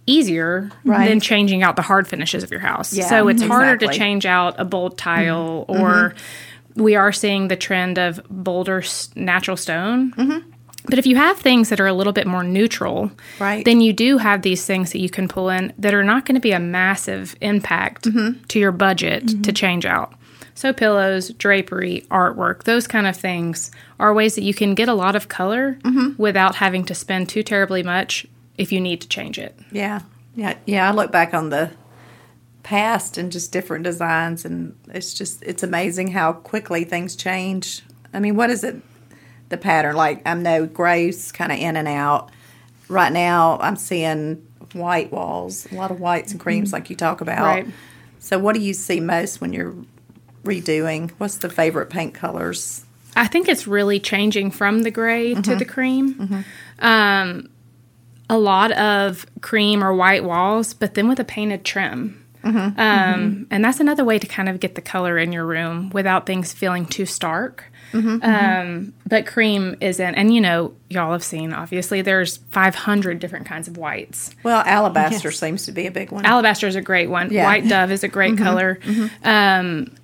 easier 0.07 0.71
Right. 0.85 1.09
than 1.09 1.21
changing 1.21 1.63
out 1.63 1.77
the 1.77 1.83
hard 1.83 2.07
finishes 2.09 2.43
of 2.45 2.51
your 2.51 2.61
house. 2.61 2.93
Yeah, 2.95 3.07
so 3.07 3.29
it's 3.29 3.43
harder 3.43 3.77
to 3.87 3.93
change 3.93 4.25
out 4.25 4.55
a 4.59 4.65
bold 4.65 4.97
tile 4.99 5.65
or. 5.69 6.15
We 6.77 6.95
are 6.95 7.13
seeing 7.13 7.49
the 7.49 7.57
trend 7.57 7.99
of 7.99 8.21
bolder 8.29 8.83
natural 9.15 9.57
stone. 9.57 10.13
Mm-hmm. 10.13 10.51
But 10.89 11.01
if 11.01 11.07
you 11.07 11.17
have 11.17 11.39
things 11.39 11.69
that 11.71 11.81
are 11.81 11.87
a 11.89 11.93
little 11.93 12.13
bit 12.13 12.29
more 12.29 12.45
neutral, 12.45 13.11
Right. 13.41 13.65
then 13.65 13.81
you 13.81 13.93
do 13.93 14.19
have 14.19 14.43
these 14.43 14.65
things 14.65 14.93
that 14.93 15.01
you 15.01 15.11
can 15.11 15.27
pull 15.27 15.49
in 15.51 15.73
that 15.79 15.95
are 15.95 16.05
not 16.05 16.27
going 16.27 16.37
to 16.37 16.41
be 16.41 16.53
a 16.53 16.61
massive 16.61 17.35
impact 17.41 18.05
mm-hmm. 18.05 18.41
to 18.45 18.59
your 18.61 18.71
budget 18.71 19.27
to 19.27 19.35
mm-hmm. 19.35 19.53
change 19.53 19.85
out. 19.85 20.13
So, 20.55 20.73
pillows, 20.73 21.31
drapery, 21.31 22.07
artwork, 22.11 22.63
those 22.65 22.87
kind 22.87 23.07
of 23.07 23.17
things 23.17 23.71
are 23.99 24.15
ways 24.15 24.37
that 24.37 24.45
you 24.45 24.55
can 24.55 24.75
get 24.75 24.89
a 24.89 24.95
lot 24.95 25.15
of 25.15 25.29
color 25.29 25.79
without 26.17 26.55
having 26.55 26.85
to 26.87 26.95
spend 26.95 27.29
too 27.29 27.43
terribly 27.43 27.83
much 27.83 28.27
if 28.57 28.73
you 28.73 28.81
need 28.81 29.01
to 29.03 29.09
change 29.09 29.39
it. 29.39 29.59
yeah, 29.71 30.01
yeah, 30.35 30.55
yeah. 30.67 30.89
I 30.89 30.93
look 30.95 31.11
back 31.13 31.35
on 31.35 31.51
the 31.51 31.71
past 32.67 33.17
and 33.17 33.31
just 33.31 33.53
different 33.53 33.85
designs, 33.85 34.45
and 34.45 34.77
it's 34.89 35.15
just 35.15 35.41
it's 35.45 35.63
amazing 35.63 36.09
how 36.09 36.33
quickly 36.33 36.83
things 36.83 37.15
change. 37.15 37.83
I 38.13 38.19
mean, 38.19 38.35
what 38.35 38.51
is 38.51 38.65
it? 38.65 38.77
The 39.51 39.57
pattern, 39.57 39.95
like 39.95 40.27
I 40.27 40.35
know 40.35 40.67
grays 40.67 41.31
kind 41.31 41.53
of 41.53 41.59
in 41.59 41.77
and 41.77 41.87
out. 41.87 42.33
Right 42.89 43.13
now, 43.13 43.59
I'm 43.61 43.77
seeing 43.77 44.45
white 44.73 45.13
walls, 45.13 45.71
a 45.71 45.77
lot 45.77 45.93
of 45.93 46.01
whites 46.01 46.33
and 46.33 46.41
creams, 46.41 46.69
mm-hmm. 46.69 46.75
like 46.75 46.91
you 46.91 46.97
talk 46.97 47.21
about. 47.21 47.45
Right. 47.45 47.67
So, 48.19 48.37
what 48.41 48.57
do 48.57 48.61
you 48.61 48.75
see 48.75 48.99
most 48.99 49.41
when 49.41 49.53
you're 49.53 49.77
redoing? 50.43 51.13
What's 51.19 51.39
the 51.39 51.49
favorite 51.49 51.89
paint 51.89 52.15
colors? 52.15 52.85
I 53.15 53.29
think 53.29 53.49
it's 53.49 53.69
really 53.69 54.01
changing 54.01 54.51
from 54.51 54.83
the 54.83 54.91
gray 54.91 55.35
to 55.35 55.41
mm-hmm. 55.41 55.59
the 55.59 55.65
cream. 55.65 56.15
Mm-hmm. 56.15 56.85
Um, 56.85 57.49
a 58.29 58.37
lot 58.37 58.73
of 58.73 59.25
cream 59.41 59.85
or 59.85 59.95
white 59.95 60.25
walls, 60.25 60.75
but 60.75 60.95
then 60.95 61.09
with 61.09 61.21
a 61.21 61.25
painted 61.25 61.65
trim. 61.65 62.26
Mm-hmm. 62.47 62.59
Um, 62.59 62.75
mm-hmm. 62.79 63.43
and 63.51 63.65
that's 63.65 63.81
another 63.81 64.05
way 64.05 64.19
to 64.19 64.27
kind 64.27 64.49
of 64.49 64.61
get 64.61 64.77
the 64.77 64.81
color 64.81 65.19
in 65.19 65.33
your 65.33 65.45
room 65.45 65.91
without 65.91 66.27
things 66.27 66.53
feeling 66.53 66.87
too 66.87 67.07
stark. 67.07 67.65
Mm-hmm. 67.93 68.23
Um, 68.23 68.95
but 69.07 69.27
cream 69.27 69.77
isn't, 69.81 70.15
and 70.15 70.35
you 70.35 70.41
know, 70.41 70.75
y'all 70.89 71.13
have 71.13 71.25
seen 71.25 71.53
obviously 71.53 72.03
there's 72.03 72.37
500 72.37 73.19
different 73.19 73.47
kinds 73.47 73.69
of 73.69 73.77
whites. 73.77 74.35
Well, 74.43 74.63
alabaster 74.65 75.31
seems 75.31 75.67
to 75.67 75.73
be 75.73 75.87
a 75.87 75.91
big 75.91 76.13
one. 76.13 76.25
Alabaster 76.25 76.67
is 76.67 76.77
a 76.77 76.83
great 76.83 77.11
one. 77.11 77.33
Yeah. 77.33 77.45
White 77.45 77.69
dove 77.69 77.91
is 77.91 78.05
a 78.05 78.09
great 78.09 78.39
color. 78.39 78.79
Um, 79.25 79.95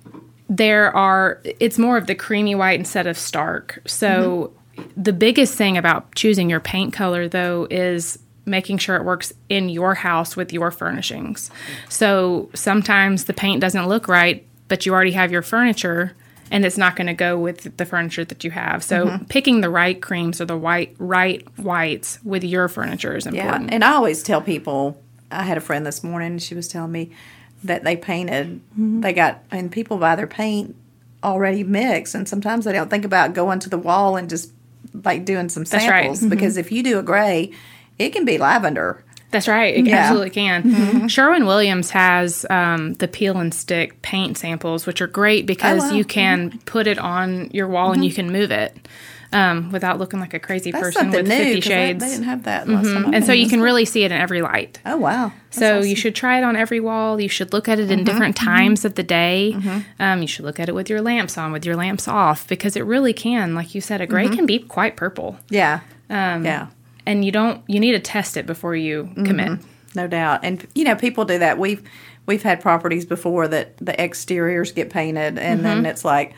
there 0.49 0.95
are, 0.95 1.41
it's 1.43 1.79
more 1.79 1.97
of 1.97 2.07
the 2.07 2.15
creamy 2.15 2.55
white 2.55 2.77
instead 2.77 3.07
of 3.07 3.17
stark. 3.17 3.81
So 3.85 4.53
the 4.97 5.13
biggest 5.13 5.55
thing 5.55 5.77
about 5.77 6.13
choosing 6.15 6.49
your 6.49 6.59
paint 6.59 6.93
color 6.93 7.27
though 7.27 7.67
is 7.69 8.19
making 8.45 8.77
sure 8.77 8.95
it 8.95 9.03
works 9.03 9.33
in 9.49 9.69
your 9.69 9.95
house 9.95 10.35
with 10.35 10.51
your 10.51 10.71
furnishings. 10.71 11.49
So 11.89 12.49
sometimes 12.53 13.25
the 13.25 13.33
paint 13.33 13.61
doesn't 13.61 13.87
look 13.87 14.07
right, 14.07 14.45
but 14.67 14.85
you 14.85 14.93
already 14.93 15.11
have 15.11 15.31
your 15.31 15.41
furniture 15.41 16.15
and 16.51 16.65
it's 16.65 16.77
not 16.77 16.95
going 16.95 17.07
to 17.07 17.13
go 17.13 17.37
with 17.37 17.75
the 17.77 17.85
furniture 17.85 18.23
that 18.23 18.43
you 18.43 18.51
have. 18.51 18.83
So 18.83 19.07
mm-hmm. 19.07 19.23
picking 19.25 19.61
the 19.61 19.69
right 19.69 19.99
creams 19.99 20.39
or 20.39 20.45
the 20.45 20.57
white 20.57 20.95
right 20.99 21.45
whites 21.57 22.19
with 22.23 22.43
your 22.43 22.67
furniture 22.67 23.15
is 23.15 23.25
yeah, 23.25 23.45
important. 23.45 23.73
and 23.73 23.83
I 23.83 23.93
always 23.93 24.23
tell 24.23 24.41
people. 24.41 24.99
I 25.31 25.41
had 25.43 25.57
a 25.57 25.61
friend 25.61 25.83
this 25.83 26.03
morning. 26.03 26.37
She 26.37 26.53
was 26.53 26.67
telling 26.67 26.91
me 26.91 27.09
that 27.63 27.83
they 27.83 27.95
painted. 27.95 28.61
Mm-hmm. 28.73 29.01
They 29.01 29.13
got 29.13 29.43
and 29.49 29.71
people 29.71 29.97
buy 29.97 30.15
their 30.15 30.27
paint 30.27 30.75
already 31.23 31.63
mixed, 31.63 32.13
and 32.13 32.29
sometimes 32.29 32.65
they 32.65 32.73
don't 32.73 32.89
think 32.89 33.03
about 33.03 33.33
going 33.33 33.57
to 33.59 33.69
the 33.69 33.79
wall 33.79 34.15
and 34.15 34.29
just 34.29 34.51
like 34.93 35.25
doing 35.25 35.49
some 35.49 35.63
That's 35.63 35.87
right. 35.87 36.03
samples 36.03 36.23
because 36.23 36.53
mm-hmm. 36.53 36.59
if 36.59 36.71
you 36.71 36.83
do 36.83 36.99
a 36.99 37.03
gray, 37.03 37.51
it 37.99 38.09
can 38.11 38.25
be 38.25 38.37
lavender. 38.37 39.03
That's 39.31 39.47
right. 39.47 39.75
It 39.75 39.87
Yeah. 39.87 39.95
absolutely 39.97 40.29
can. 40.29 41.07
Sherwin 41.07 41.45
Williams 41.47 41.89
has 41.89 42.45
um, 42.51 42.93
the 42.95 43.07
peel 43.07 43.37
and 43.37 43.51
stick 43.53 43.99
paint 44.03 44.37
samples, 44.37 44.85
which 44.85 45.01
are 45.01 45.07
great 45.07 45.47
because 45.47 45.81
wow. 45.81 45.91
you 45.91 46.05
can 46.05 46.59
put 46.65 46.85
it 46.85 46.99
on 46.99 47.49
your 47.51 47.67
wall 47.67 47.91
and 47.93 48.05
you 48.05 48.13
can 48.13 48.31
move 48.31 48.51
it 48.51 48.77
um, 49.31 49.71
without 49.71 49.97
looking 49.97 50.19
like 50.19 50.35
a 50.35 50.39
crazy 50.39 50.69
That's 50.69 50.83
person 50.83 51.09
with 51.09 51.27
new. 51.27 51.35
50 51.35 51.53
'cause 51.55 51.63
they- 51.63 51.69
shades. 51.75 52.03
They, 52.03 52.09
didn't 52.11 52.25
have 52.25 52.43
that 52.43 52.69
last 52.69 52.85
time. 52.85 53.11
And 53.11 53.25
so 53.25 53.31
you 53.33 53.49
can 53.49 53.59
really 53.59 53.85
see 53.85 54.03
it 54.03 54.11
in 54.11 54.21
every 54.21 54.43
light. 54.43 54.79
Oh 54.85 54.97
wow! 54.97 55.31
That's 55.45 55.57
So 55.57 55.77
awesome. 55.79 55.89
you 55.89 55.95
should 55.95 56.13
try 56.13 56.37
it 56.37 56.43
on 56.43 56.55
every 56.55 56.79
wall. 56.79 57.19
You 57.19 57.27
should 57.27 57.53
look 57.53 57.67
at 57.67 57.79
it 57.79 57.89
in 57.89 58.03
different 58.03 58.35
times 58.35 58.85
of 58.85 58.93
the 58.93 59.01
day. 59.03 59.57
Um, 59.99 60.21
you 60.21 60.27
should 60.27 60.45
look 60.45 60.59
at 60.59 60.69
it 60.69 60.75
with 60.75 60.91
your 60.91 61.01
lamps 61.01 61.39
on, 61.39 61.51
with 61.51 61.65
your 61.65 61.75
lamps 61.75 62.07
off, 62.07 62.47
because 62.47 62.75
it 62.75 62.85
really 62.85 63.13
can, 63.13 63.55
like 63.55 63.73
you 63.73 63.81
said, 63.81 63.99
a 63.99 64.05
gray 64.05 64.29
can 64.29 64.45
be 64.45 64.59
quite 64.59 64.95
purple. 64.95 65.37
Yeah. 65.49 65.79
Um, 66.11 66.45
yeah. 66.45 66.67
And 67.05 67.23
you 67.25 67.31
don't, 67.31 67.61
you 67.67 67.79
need 67.79 67.91
to 67.93 67.99
test 67.99 68.37
it 68.37 68.45
before 68.45 68.75
you 68.75 69.09
commit. 69.15 69.49
Mm-hmm. 69.51 69.67
No 69.95 70.07
doubt. 70.07 70.41
And 70.43 70.65
you 70.73 70.83
know, 70.85 70.95
people 70.95 71.25
do 71.25 71.37
that. 71.39 71.57
We've 71.59 71.81
we've 72.25 72.43
had 72.43 72.61
properties 72.61 73.05
before 73.05 73.47
that 73.49 73.77
the 73.77 73.99
exteriors 74.01 74.71
get 74.71 74.89
painted 74.89 75.37
and 75.37 75.59
Mm-hmm. 75.59 75.63
then 75.63 75.85
it's 75.85 76.05
like, 76.05 76.33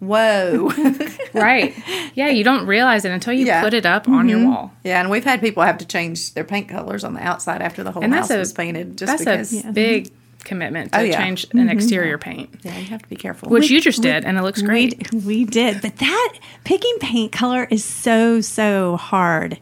whoa. 0.00 0.72
Right. 1.34 1.74
Yeah, 2.14 2.28
you 2.28 2.42
don't 2.42 2.66
realize 2.66 3.04
it 3.04 3.12
until 3.12 3.32
you 3.32 3.46
Yeah. 3.46 3.62
put 3.62 3.74
it 3.74 3.86
up 3.86 4.08
on 4.08 4.28
your 4.28 4.38
mm-hmm. 4.40 4.48
wall. 4.48 4.72
yeah, 4.82 5.00
and 5.00 5.10
we've 5.10 5.24
had 5.24 5.40
people 5.40 5.62
have 5.62 5.78
to 5.78 5.86
change 5.86 6.34
their 6.34 6.44
paint 6.44 6.68
colors 6.68 7.04
on 7.04 7.14
the 7.14 7.22
outside 7.24 7.62
after 7.62 7.84
the 7.84 7.92
whole 7.92 8.02
And 8.02 8.12
house 8.14 8.30
a 8.30 8.38
was 8.38 8.52
painted 8.52 8.98
just 8.98 9.24
that's 9.24 9.52
because 9.52 9.64
a 9.64 9.72
big 9.72 10.10
commitment 10.44 10.92
to 10.92 10.98
Oh, 10.98 11.02
yeah. 11.02 11.18
change 11.22 11.44
an 11.52 11.58
mm-hmm. 11.60 11.68
exterior 11.68 12.16
paint, 12.18 12.50
yeah, 12.62 12.76
you 12.78 12.86
have 12.86 13.02
to 13.02 13.08
be 13.08 13.16
careful. 13.16 13.50
which 13.50 13.70
you 13.70 13.80
just 13.80 14.02
did, 14.02 14.24
and 14.24 14.38
it 14.38 14.42
looks 14.42 14.62
We, 14.62 14.66
great. 14.68 15.12
we 15.12 15.44
did. 15.44 15.80
But 15.82 15.96
that 15.98 16.34
picking 16.64 16.96
paint 17.00 17.32
color 17.32 17.66
is 17.70 17.84
so, 17.84 18.40
so 18.40 18.96
hard 18.96 19.58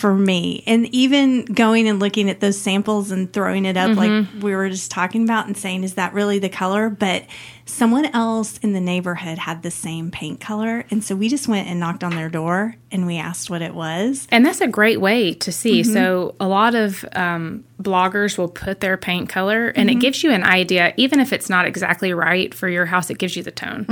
for 0.00 0.14
me. 0.14 0.64
And 0.66 0.86
even 0.94 1.44
going 1.44 1.86
and 1.86 2.00
looking 2.00 2.30
at 2.30 2.40
those 2.40 2.58
samples 2.58 3.10
and 3.10 3.30
throwing 3.30 3.66
it 3.66 3.76
up, 3.76 3.98
like 3.98 4.10
mm-hmm. 4.10 4.40
we 4.40 4.54
were 4.56 4.70
just 4.70 4.90
talking 4.90 5.24
about, 5.24 5.46
and 5.46 5.54
saying, 5.54 5.84
is 5.84 5.94
that 5.94 6.14
really 6.14 6.38
the 6.38 6.48
color? 6.48 6.88
But 6.88 7.26
someone 7.70 8.06
else 8.06 8.58
in 8.58 8.72
the 8.72 8.80
neighborhood 8.80 9.38
had 9.38 9.62
the 9.62 9.70
same 9.70 10.10
paint 10.10 10.40
color. 10.40 10.84
And 10.90 11.02
so 11.02 11.14
we 11.14 11.28
just 11.28 11.48
went 11.48 11.68
and 11.68 11.78
knocked 11.80 12.02
on 12.04 12.14
their 12.14 12.28
door 12.28 12.74
and 12.90 13.06
we 13.06 13.16
asked 13.16 13.48
what 13.50 13.62
it 13.62 13.74
was. 13.74 14.26
And 14.30 14.44
that's 14.44 14.60
a 14.60 14.66
great 14.66 15.00
way 15.00 15.34
to 15.34 15.52
see. 15.52 15.82
Mm-hmm. 15.82 15.92
So, 15.92 16.34
a 16.40 16.48
lot 16.48 16.74
of 16.74 17.04
um, 17.14 17.64
bloggers 17.80 18.36
will 18.36 18.48
put 18.48 18.80
their 18.80 18.96
paint 18.96 19.28
color, 19.28 19.68
and 19.68 19.88
Mm-hmm. 19.88 19.98
it 19.98 20.00
gives 20.00 20.22
you 20.24 20.30
an 20.32 20.42
idea, 20.42 20.92
even 20.96 21.20
if 21.20 21.32
it's 21.32 21.48
not 21.48 21.66
exactly 21.66 22.12
right 22.12 22.52
for 22.52 22.68
your 22.68 22.86
house. 22.86 23.08
It 23.10 23.18
gives 23.18 23.36
you 23.36 23.42
the 23.44 23.52
tone, 23.52 23.86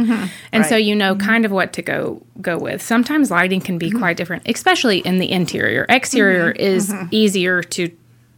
and 0.52 0.66
so 0.66 0.74
you 0.76 0.96
know 0.96 1.14
kind 1.14 1.44
of 1.44 1.52
what 1.52 1.72
to 1.74 1.82
go 1.82 2.20
go 2.40 2.58
with. 2.58 2.82
Sometimes 2.82 3.30
lighting 3.30 3.60
can 3.60 3.78
Mm-hmm. 3.78 3.94
be 3.94 3.98
quite 3.98 4.16
different, 4.16 4.42
especially 4.46 4.98
in 4.98 5.18
the 5.18 5.30
interior. 5.30 5.86
Exterior 5.88 6.50
is 6.50 6.92
easier 7.12 7.62
to 7.62 7.90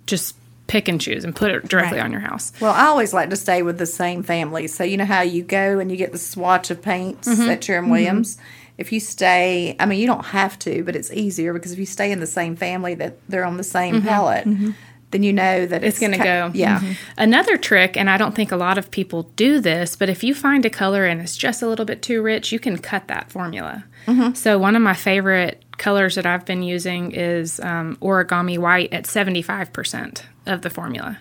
just 0.06 0.37
pick 0.71 0.87
and 0.87 1.00
choose 1.00 1.25
and 1.25 1.35
put 1.35 1.50
it 1.50 1.67
directly 1.67 1.99
Right. 1.99 2.05
on 2.05 2.12
your 2.12 2.21
house. 2.21 2.53
Well, 2.61 2.73
I 2.73 2.87
always 2.87 3.12
like 3.12 3.29
to 3.31 3.37
stay 3.37 3.62
with 3.62 3.79
the 3.79 3.87
same 3.87 4.23
family. 4.23 4.69
So 4.69 4.85
you 4.85 4.97
know 4.97 5.05
how 5.05 5.21
you 5.21 5.43
go 5.43 5.81
and 5.81 5.91
you 5.91 5.97
get 5.97 6.12
the 6.12 6.19
swatch 6.19 6.71
of 6.71 6.81
paints 6.81 7.27
Mm-hmm. 7.29 7.50
at 7.50 7.65
Sherwin 7.65 7.83
mm-hmm. 7.85 7.91
Williams. 7.91 8.39
If 8.79 8.93
you 8.93 9.00
stay, 9.00 9.75
I 9.81 9.85
mean, 9.87 9.99
you 9.99 10.07
don't 10.07 10.27
have 10.27 10.59
to, 10.61 10.85
but 10.85 10.95
it's 10.95 11.12
easier 11.12 11.53
because 11.53 11.73
if 11.73 11.79
you 11.81 11.87
stay 11.87 12.12
in 12.12 12.21
the 12.21 12.27
same 12.27 12.55
family 12.55 12.95
that 12.95 13.19
they're 13.29 13.45
on 13.45 13.57
the 13.57 13.65
same 13.65 13.97
mm-hmm. 13.97 14.07
palette, 14.09 14.47
mm-hmm. 14.47 14.71
Then 15.12 15.23
you 15.23 15.33
know 15.33 15.67
that 15.67 15.83
it's, 15.83 15.99
Mm-hmm. 15.99 15.99
it's 15.99 15.99
going 15.99 16.12
to 16.12 16.19
ki- 16.19 16.25
go. 16.25 16.50
Yeah, 16.55 16.79
Mhm. 16.81 16.97
Another 17.19 17.57
trick, 17.57 17.97
and 17.97 18.09
I 18.09 18.17
don't 18.17 18.35
think 18.35 18.52
a 18.52 18.57
lot 18.57 18.79
of 18.79 18.90
people 18.90 19.25
do 19.37 19.59
this, 19.61 19.97
but 19.97 20.09
if 20.09 20.23
you 20.23 20.35
find 20.35 20.64
a 20.64 20.71
color 20.71 21.05
and 21.07 21.21
it's 21.21 21.37
just 21.37 21.62
a 21.62 21.67
little 21.67 21.85
bit 21.85 22.00
too 22.02 22.23
rich, 22.23 22.52
you 22.52 22.59
can 22.59 22.79
cut 22.79 23.09
that 23.09 23.31
formula. 23.31 23.85
Mm-hmm. 24.07 24.35
So 24.35 24.59
one 24.59 24.76
of 24.76 24.83
my 24.83 24.95
favorite 24.95 25.62
colors 25.79 26.14
that 26.14 26.26
I've 26.26 26.45
been 26.45 26.62
using 26.62 27.11
is 27.12 27.59
um, 27.61 27.97
origami 28.00 28.59
white 28.59 28.93
at 28.93 29.05
75% 29.05 30.23
of 30.47 30.62
the 30.62 30.71
formula. 30.71 31.19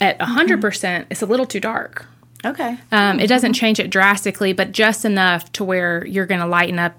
At 0.00 0.18
100%, 0.18 0.60
percent 0.60 1.06
it's 1.10 1.20
a 1.22 1.26
little 1.26 1.46
too 1.46 1.60
dark. 1.60 2.06
Okay. 2.44 2.78
Um, 2.90 3.20
it 3.20 3.26
doesn't 3.26 3.52
change 3.52 3.78
it 3.78 3.90
drastically, 3.90 4.54
but 4.54 4.72
just 4.72 5.04
enough 5.04 5.52
to 5.52 5.64
where 5.64 6.06
you're 6.06 6.24
going 6.26 6.40
to 6.40 6.46
lighten 6.46 6.78
up 6.78 6.94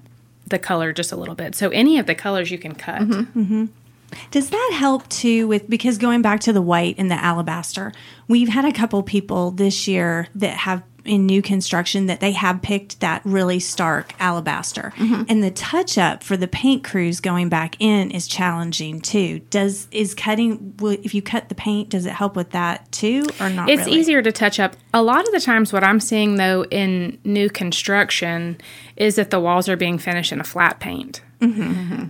the 0.45 0.59
color 0.59 0.93
just 0.93 1.11
a 1.11 1.15
little 1.15 1.33
bit. 1.33 1.55
So 1.55 1.69
any 1.69 1.97
of 1.97 2.05
the 2.05 2.13
colors 2.13 2.51
you 2.51 2.59
can 2.59 2.75
cut. 2.75 3.01
Does 4.31 4.49
that 4.49 4.71
help 4.73 5.07
too 5.09 5.47
with 5.47 5.69
because 5.69 5.97
going 5.97 6.21
back 6.21 6.39
to 6.41 6.53
the 6.53 6.61
white 6.61 6.95
and 6.97 7.09
the 7.09 7.15
alabaster, 7.23 7.91
we've 8.27 8.49
had 8.49 8.65
a 8.65 8.71
couple 8.71 9.01
people 9.03 9.51
this 9.51 9.87
year 9.87 10.27
that 10.35 10.57
have 10.57 10.83
in 11.05 11.25
new 11.25 11.41
construction 11.41 12.05
that 12.05 12.19
they 12.19 12.31
have 12.31 12.61
picked 12.61 12.99
that 12.99 13.21
really 13.25 13.59
stark 13.59 14.13
alabaster. 14.19 14.93
Mm-hmm. 14.97 15.23
And 15.29 15.43
the 15.43 15.51
touch 15.51 15.97
up 15.97 16.23
for 16.23 16.37
the 16.37 16.47
paint 16.47 16.83
crews 16.83 17.19
going 17.19 17.49
back 17.49 17.75
in 17.79 18.11
is 18.11 18.27
challenging 18.27 19.01
too. 19.01 19.39
Does 19.49 19.87
is 19.91 20.13
cutting 20.13 20.75
if 20.81 21.13
you 21.15 21.21
cut 21.21 21.49
the 21.49 21.55
paint 21.55 21.89
does 21.89 22.05
it 22.05 22.13
help 22.13 22.35
with 22.35 22.51
that 22.51 22.91
too 22.91 23.25
or 23.39 23.49
not 23.49 23.69
It's 23.69 23.85
really? 23.85 23.99
easier 23.99 24.21
to 24.21 24.31
touch 24.31 24.59
up. 24.59 24.75
A 24.93 25.01
lot 25.01 25.25
of 25.25 25.33
the 25.33 25.39
times, 25.39 25.73
what 25.73 25.83
I'm 25.83 25.99
seeing 25.99 26.35
though 26.35 26.65
in 26.65 27.17
new 27.23 27.49
construction 27.49 28.59
is 28.95 29.15
that 29.15 29.31
the 29.31 29.39
walls 29.39 29.67
are 29.69 29.77
being 29.77 29.97
finished 29.97 30.31
in 30.31 30.39
a 30.39 30.43
flat 30.43 30.79
paint. 30.79 31.21
Mm-hmm. 31.39 31.61
Mm-hmm. 31.63 32.05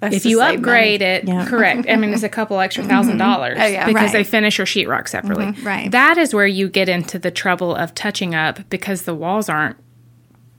That's 0.00 0.14
If 0.16 0.26
you 0.26 0.40
upgrade 0.42 1.00
money. 1.00 1.12
it, 1.12 1.24
Yeah. 1.24 1.46
correct. 1.46 1.86
I 1.88 1.96
mean, 1.96 2.12
it's 2.12 2.22
a 2.22 2.28
couple 2.28 2.60
extra 2.60 2.82
mm-hmm. 2.82 2.90
thousand 2.90 3.18
dollars 3.18 3.56
Oh, 3.60 3.64
yeah. 3.66 3.86
because 3.86 4.04
Right. 4.06 4.12
they 4.12 4.24
finish 4.24 4.58
your 4.58 4.66
sheetrock 4.66 5.08
separately. 5.08 5.46
Mm-hmm. 5.46 5.66
Right. 5.66 5.90
That 5.90 6.18
is 6.18 6.34
where 6.34 6.46
you 6.46 6.68
get 6.68 6.88
into 6.88 7.18
the 7.18 7.30
trouble 7.30 7.74
of 7.74 7.94
touching 7.94 8.34
up 8.34 8.68
because 8.68 9.02
the 9.02 9.14
walls 9.14 9.48
aren't 9.48 9.76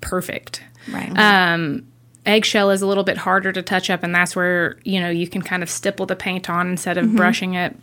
perfect. 0.02 0.62
right. 0.92 1.12
Um, 1.18 1.86
eggshell 2.26 2.72
is 2.72 2.82
a 2.82 2.88
little 2.88 3.04
bit 3.04 3.18
harder 3.18 3.52
to 3.54 3.62
touch 3.62 3.90
up, 3.90 4.04
and 4.04 4.14
that's 4.14 4.36
where 4.36 4.78
you 4.84 5.00
know 5.00 5.10
you 5.10 5.28
can 5.28 5.42
kind 5.42 5.64
of 5.64 5.70
stipple 5.70 6.06
the 6.06 6.16
paint 6.16 6.50
on 6.50 6.70
instead 6.70 6.98
of 6.98 7.06
mm-hmm. 7.06 7.16
brushing 7.18 7.54
it. 7.54 7.76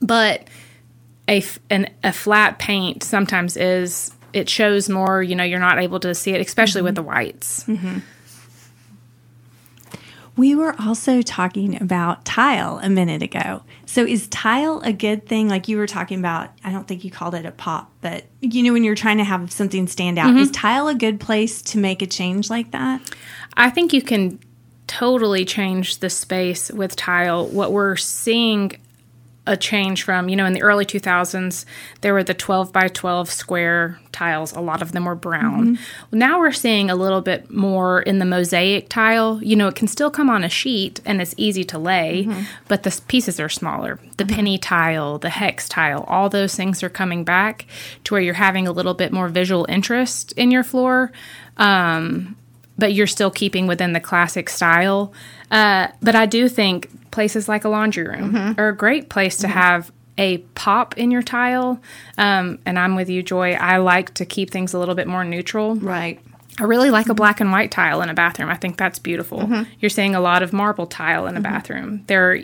But 0.00 0.44
a 1.28 1.38
f- 1.38 1.58
an, 1.68 1.88
a 2.02 2.12
flat 2.12 2.58
paint 2.58 3.02
sometimes 3.02 3.56
is 3.56 4.12
it 4.32 4.48
shows 4.48 4.88
more. 4.88 5.22
You 5.22 5.34
know, 5.34 5.44
you're 5.44 5.58
not 5.60 5.78
able 5.78 6.00
to 6.00 6.14
see 6.14 6.32
it, 6.32 6.40
especially 6.40 6.82
with 6.82 6.94
the 6.94 7.02
whites. 7.02 7.66
We 10.40 10.54
were 10.54 10.74
also 10.80 11.20
talking 11.20 11.82
about 11.82 12.24
tile 12.24 12.80
a 12.82 12.88
minute 12.88 13.22
ago. 13.22 13.62
So 13.84 14.06
is 14.06 14.26
tile 14.28 14.80
a 14.80 14.90
good 14.90 15.26
thing? 15.26 15.50
Like 15.50 15.68
you 15.68 15.76
were 15.76 15.86
talking 15.86 16.18
about, 16.18 16.48
I 16.64 16.72
don't 16.72 16.88
think 16.88 17.04
you 17.04 17.10
called 17.10 17.34
it 17.34 17.44
a 17.44 17.50
pop, 17.50 17.92
but 18.00 18.24
you 18.40 18.62
know, 18.62 18.72
when 18.72 18.82
you're 18.82 18.94
trying 18.94 19.18
to 19.18 19.24
have 19.24 19.52
something 19.52 19.86
stand 19.86 20.18
out, 20.18 20.30
mm-hmm. 20.30 20.38
is 20.38 20.50
tile 20.50 20.88
a 20.88 20.94
good 20.94 21.20
place 21.20 21.60
to 21.60 21.78
make 21.78 22.00
a 22.00 22.06
change 22.06 22.48
like 22.48 22.70
that? 22.70 23.02
I 23.52 23.68
think 23.68 23.92
you 23.92 24.00
can 24.00 24.40
totally 24.86 25.44
change 25.44 25.98
the 25.98 26.08
space 26.08 26.70
with 26.70 26.96
tile. 26.96 27.46
What 27.46 27.72
we're 27.72 27.96
seeing 27.96 28.72
a 29.46 29.56
change 29.56 30.02
from, 30.02 30.28
you 30.28 30.36
know, 30.36 30.44
in 30.44 30.52
the 30.52 30.62
early 30.62 30.84
2000s, 30.84 31.64
there 32.02 32.12
were 32.12 32.22
the 32.22 32.34
12 32.34 32.72
by 32.72 32.88
12 32.88 33.30
square 33.30 33.98
tiles. 34.12 34.52
A 34.52 34.60
lot 34.60 34.82
of 34.82 34.92
them 34.92 35.06
were 35.06 35.14
brown. 35.14 35.78
Now 36.12 36.38
we're 36.38 36.52
seeing 36.52 36.90
a 36.90 36.94
little 36.94 37.22
bit 37.22 37.50
more 37.50 38.02
in 38.02 38.18
the 38.18 38.24
mosaic 38.26 38.88
tile. 38.88 39.42
You 39.42 39.56
know, 39.56 39.68
it 39.68 39.74
can 39.74 39.88
still 39.88 40.10
come 40.10 40.28
on 40.28 40.44
a 40.44 40.48
sheet 40.48 41.00
and 41.06 41.22
it's 41.22 41.34
easy 41.36 41.64
to 41.64 41.78
lay, 41.78 42.28
but 42.68 42.82
the 42.82 43.00
pieces 43.08 43.40
are 43.40 43.48
smaller. 43.48 43.98
The 44.18 44.26
penny 44.26 44.58
tile, 44.58 45.18
the 45.18 45.30
hex 45.30 45.68
tile, 45.68 46.04
all 46.06 46.28
those 46.28 46.54
things 46.54 46.82
are 46.82 46.90
coming 46.90 47.24
back 47.24 47.66
to 48.04 48.14
where 48.14 48.22
you're 48.22 48.34
having 48.34 48.68
a 48.68 48.72
little 48.72 48.94
bit 48.94 49.10
more 49.10 49.28
visual 49.28 49.66
interest 49.68 50.32
in 50.32 50.50
your 50.50 50.64
floor. 50.64 51.12
Um, 51.56 52.36
but 52.78 52.94
you're 52.94 53.06
still 53.06 53.30
keeping 53.30 53.66
within 53.66 53.92
the 53.92 54.00
classic 54.00 54.48
style. 54.48 55.12
Uh, 55.50 55.88
but 56.00 56.14
I 56.14 56.26
do 56.26 56.48
think 56.48 56.88
places 57.10 57.48
like 57.48 57.64
a 57.64 57.68
laundry 57.68 58.06
room 58.06 58.32
mm-hmm. 58.32 58.60
are 58.60 58.68
a 58.68 58.76
great 58.76 59.08
place 59.08 59.38
to 59.38 59.46
mm-hmm. 59.46 59.58
have 59.58 59.92
a 60.18 60.38
pop 60.54 60.98
in 60.98 61.10
your 61.10 61.22
tile. 61.22 61.80
Um, 62.18 62.58
and 62.66 62.78
I'm 62.78 62.94
with 62.94 63.08
you, 63.08 63.22
Joy. 63.22 63.52
I 63.52 63.78
like 63.78 64.14
to 64.14 64.26
keep 64.26 64.50
things 64.50 64.74
a 64.74 64.78
little 64.78 64.94
bit 64.94 65.06
more 65.06 65.24
neutral. 65.24 65.76
Right. 65.76 66.20
I 66.58 66.64
really 66.64 66.90
like 66.90 67.06
a 67.06 67.10
mm-hmm. 67.10 67.16
black 67.16 67.40
and 67.40 67.52
white 67.52 67.70
tile 67.70 68.02
in 68.02 68.10
a 68.10 68.14
bathroom. 68.14 68.50
I 68.50 68.56
think 68.56 68.76
that's 68.76 68.98
beautiful. 68.98 69.64
You're 69.80 69.88
seeing 69.88 70.14
a 70.14 70.20
lot 70.20 70.42
of 70.42 70.52
marble 70.52 70.86
tile 70.86 71.26
in 71.26 71.36
a 71.36 71.40
bathroom. 71.40 72.04
There 72.06 72.32
are 72.32 72.38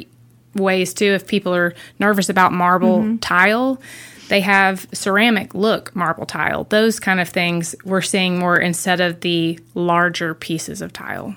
ways 0.55 0.95
too 0.95 1.13
if 1.13 1.27
people 1.27 1.55
are 1.55 1.75
nervous 1.99 2.29
about 2.29 2.53
marble 2.53 3.19
tile, 3.19 3.81
they 4.29 4.41
have 4.41 4.87
ceramic 4.93 5.55
look 5.55 5.95
marble 5.95 6.27
tile. 6.27 6.65
Those 6.65 6.99
kind 6.99 7.21
of 7.21 7.29
things 7.29 7.75
we're 7.85 8.03
seeing 8.03 8.39
more 8.39 8.59
instead 8.59 9.01
of 9.01 9.21
the 9.21 9.61
larger 9.75 10.35
pieces 10.35 10.81
of 10.81 10.93
tile. 10.93 11.37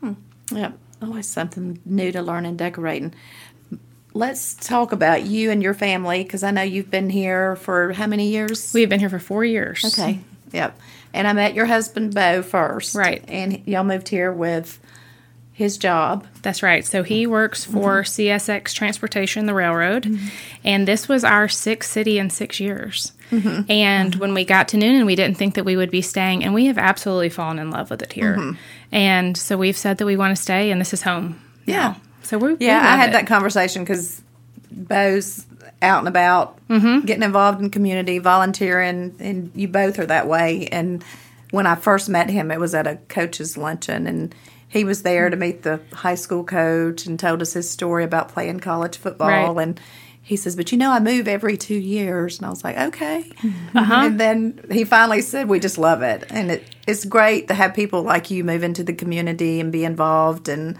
Hmm. 0.00 0.12
Yep. 0.52 0.78
Always 1.02 1.26
something 1.26 1.80
new 1.84 2.12
to 2.12 2.22
learn 2.22 2.46
and 2.46 2.58
decorating. 2.58 3.14
Let's 4.14 4.54
talk 4.54 4.92
about 4.92 5.24
you 5.24 5.50
and 5.50 5.62
your 5.62 5.74
family 5.74 6.22
because 6.22 6.42
I 6.42 6.50
know 6.50 6.62
you've 6.62 6.90
been 6.90 7.10
here 7.10 7.56
for 7.56 7.92
how 7.92 8.06
many 8.06 8.28
years? 8.28 8.72
We've 8.72 8.88
been 8.88 9.00
here 9.00 9.10
for 9.10 9.18
four 9.18 9.44
years. 9.44 9.84
Okay. 9.84 10.20
Yep. 10.52 10.78
And 11.12 11.28
I 11.28 11.32
met 11.34 11.54
your 11.54 11.66
husband 11.66 12.14
Bo 12.14 12.42
first. 12.42 12.94
Right. 12.94 13.22
And 13.28 13.66
y'all 13.66 13.84
moved 13.84 14.08
here 14.08 14.32
with 14.32 14.78
his 15.56 15.78
job. 15.78 16.26
That's 16.42 16.62
right. 16.62 16.84
So 16.84 17.02
he 17.02 17.26
works 17.26 17.64
for 17.64 18.02
mm-hmm. 18.02 18.22
CSX 18.22 18.74
Transportation, 18.74 19.46
the 19.46 19.54
railroad, 19.54 20.02
mm-hmm. 20.02 20.26
and 20.64 20.86
this 20.86 21.08
was 21.08 21.24
our 21.24 21.48
sixth 21.48 21.90
city 21.90 22.18
in 22.18 22.28
six 22.28 22.60
years. 22.60 23.12
Mm-hmm. 23.30 23.70
And 23.70 24.14
when 24.16 24.34
we 24.34 24.44
got 24.44 24.68
to 24.68 24.76
Newnan, 24.76 25.06
we 25.06 25.16
didn't 25.16 25.38
think 25.38 25.54
that 25.54 25.64
we 25.64 25.74
would 25.74 25.90
be 25.90 26.02
staying, 26.02 26.44
and 26.44 26.52
we 26.52 26.66
have 26.66 26.76
absolutely 26.76 27.30
fallen 27.30 27.58
in 27.58 27.70
love 27.70 27.88
with 27.88 28.02
it 28.02 28.12
here. 28.12 28.54
And 28.92 29.34
so 29.34 29.56
we've 29.56 29.78
said 29.78 29.96
that 29.96 30.04
we 30.04 30.18
want 30.18 30.36
to 30.36 30.40
stay, 30.40 30.70
and 30.70 30.78
this 30.78 30.92
is 30.92 31.00
home. 31.00 31.40
Yeah. 31.64 31.76
now. 31.76 32.00
So 32.22 32.38
we're 32.38 32.56
Yeah, 32.60 32.78
I 32.78 32.96
had 32.96 33.14
that 33.14 33.26
conversation 33.26 33.82
because 33.82 34.20
Bo's 34.70 35.46
out 35.80 36.00
and 36.00 36.08
about, 36.08 36.58
getting 36.68 37.22
involved 37.22 37.62
in 37.62 37.70
community, 37.70 38.18
volunteering, 38.18 39.14
and 39.20 39.52
you 39.54 39.68
both 39.68 39.98
are 39.98 40.06
that 40.06 40.26
way. 40.26 40.66
And 40.66 41.02
when 41.50 41.66
I 41.66 41.76
first 41.76 42.08
met 42.08 42.28
him, 42.28 42.50
it 42.50 42.60
was 42.60 42.74
at 42.74 42.86
a 42.86 42.96
coach's 43.08 43.56
luncheon, 43.56 44.06
and 44.06 44.34
he 44.76 44.84
was 44.84 45.02
there 45.02 45.30
to 45.30 45.36
meet 45.36 45.62
the 45.62 45.80
high 45.92 46.14
school 46.14 46.44
coach 46.44 47.06
and 47.06 47.18
told 47.18 47.42
us 47.42 47.52
his 47.54 47.68
story 47.68 48.04
about 48.04 48.28
playing 48.28 48.60
college 48.60 48.96
football. 48.96 49.54
Right. 49.54 49.62
And 49.62 49.80
he 50.22 50.36
says, 50.36 50.56
"But 50.56 50.72
you 50.72 50.78
know, 50.78 50.90
I 50.90 50.98
move 51.00 51.28
every 51.28 51.56
two 51.56 51.76
years," 51.76 52.38
and 52.38 52.46
I 52.46 52.50
was 52.50 52.64
like, 52.64 52.76
"Okay." 52.76 53.30
Uh-huh. 53.74 53.94
And 54.06 54.18
then 54.20 54.60
he 54.70 54.84
finally 54.84 55.22
said, 55.22 55.48
"We 55.48 55.60
just 55.60 55.78
love 55.78 56.02
it, 56.02 56.24
and 56.30 56.50
it, 56.50 56.64
it's 56.86 57.04
great 57.04 57.48
to 57.48 57.54
have 57.54 57.74
people 57.74 58.02
like 58.02 58.30
you 58.30 58.42
move 58.42 58.62
into 58.64 58.82
the 58.82 58.92
community 58.92 59.60
and 59.60 59.72
be 59.72 59.84
involved 59.84 60.48
and." 60.48 60.76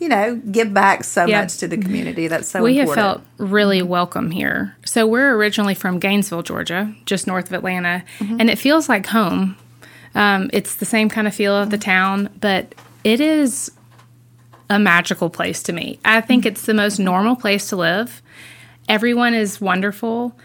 You 0.00 0.08
know, 0.08 0.36
give 0.36 0.72
back 0.72 1.02
so 1.02 1.24
Yeah. 1.26 1.40
much 1.40 1.56
to 1.56 1.66
the 1.66 1.76
community. 1.76 2.28
That's 2.28 2.48
so 2.48 2.62
we 2.62 2.76
have 2.76 2.88
important. 2.88 3.24
felt 3.38 3.50
really 3.50 3.82
welcome 3.82 4.30
here. 4.30 4.76
So 4.84 5.08
we're 5.08 5.34
originally 5.34 5.74
from 5.74 5.98
Gainesville, 5.98 6.44
Georgia, 6.44 6.94
just 7.04 7.26
north 7.26 7.46
of 7.46 7.52
Atlanta, 7.52 8.04
and 8.20 8.48
it 8.48 8.58
feels 8.60 8.88
like 8.88 9.06
home. 9.08 9.56
Um, 10.14 10.50
it's 10.52 10.76
the 10.76 10.84
same 10.84 11.08
kind 11.08 11.26
of 11.26 11.34
feel 11.34 11.52
of 11.52 11.70
the 11.70 11.78
town, 11.78 12.28
but 12.40 12.76
it 13.04 13.20
is 13.20 13.70
a 14.70 14.78
magical 14.78 15.30
place 15.30 15.62
to 15.64 15.72
me. 15.72 15.98
I 16.04 16.20
think 16.20 16.44
it's 16.44 16.66
the 16.66 16.74
most 16.74 16.98
normal 16.98 17.36
place 17.36 17.68
to 17.70 17.76
live. 17.76 18.22
Everyone 18.88 19.34
is 19.34 19.60
wonderful. 19.60 20.38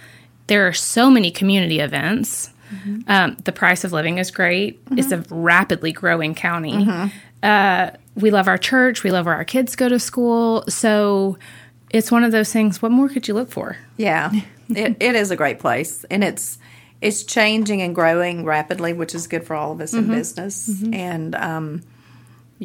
There 0.48 0.68
are 0.68 0.74
so 0.74 1.10
many 1.10 1.32
community 1.32 1.80
events. 1.80 2.50
Um, 3.08 3.38
the 3.44 3.52
price 3.52 3.84
of 3.84 3.94
living 3.94 4.18
is 4.18 4.32
great. 4.32 4.82
It's 4.92 5.12
a 5.12 5.24
rapidly 5.30 5.92
growing 5.92 6.34
county. 6.34 6.88
Uh, 7.44 7.92
we 8.16 8.32
love 8.32 8.48
our 8.48 8.58
church. 8.58 9.04
We 9.04 9.12
love 9.12 9.26
where 9.26 9.36
our 9.36 9.46
kids 9.46 9.76
go 9.76 9.90
to 9.90 10.00
school. 10.00 10.64
So 10.70 11.38
it's 11.90 12.12
one 12.12 12.24
of 12.24 12.32
those 12.32 12.52
things. 12.52 12.82
What 12.82 12.92
more 12.92 13.10
could 13.10 13.28
you 13.28 13.34
look 13.36 13.52
for? 13.52 13.78
Yeah, 13.98 14.32
it, 14.70 14.98
it 15.00 15.16
is 15.16 15.30
a 15.30 15.36
great 15.36 15.60
place, 15.60 16.04
and 16.06 16.24
it's 16.24 16.58
it's 17.02 17.24
changing 17.24 17.82
and 17.82 17.94
growing 17.94 18.46
rapidly, 18.46 18.94
which 18.94 19.14
is 19.14 19.28
good 19.28 19.46
for 19.46 19.56
all 19.56 19.74
of 19.74 19.82
us 19.82 19.94
in 19.94 20.08
business. 20.08 20.82
And 20.94 21.36
um, 21.36 21.84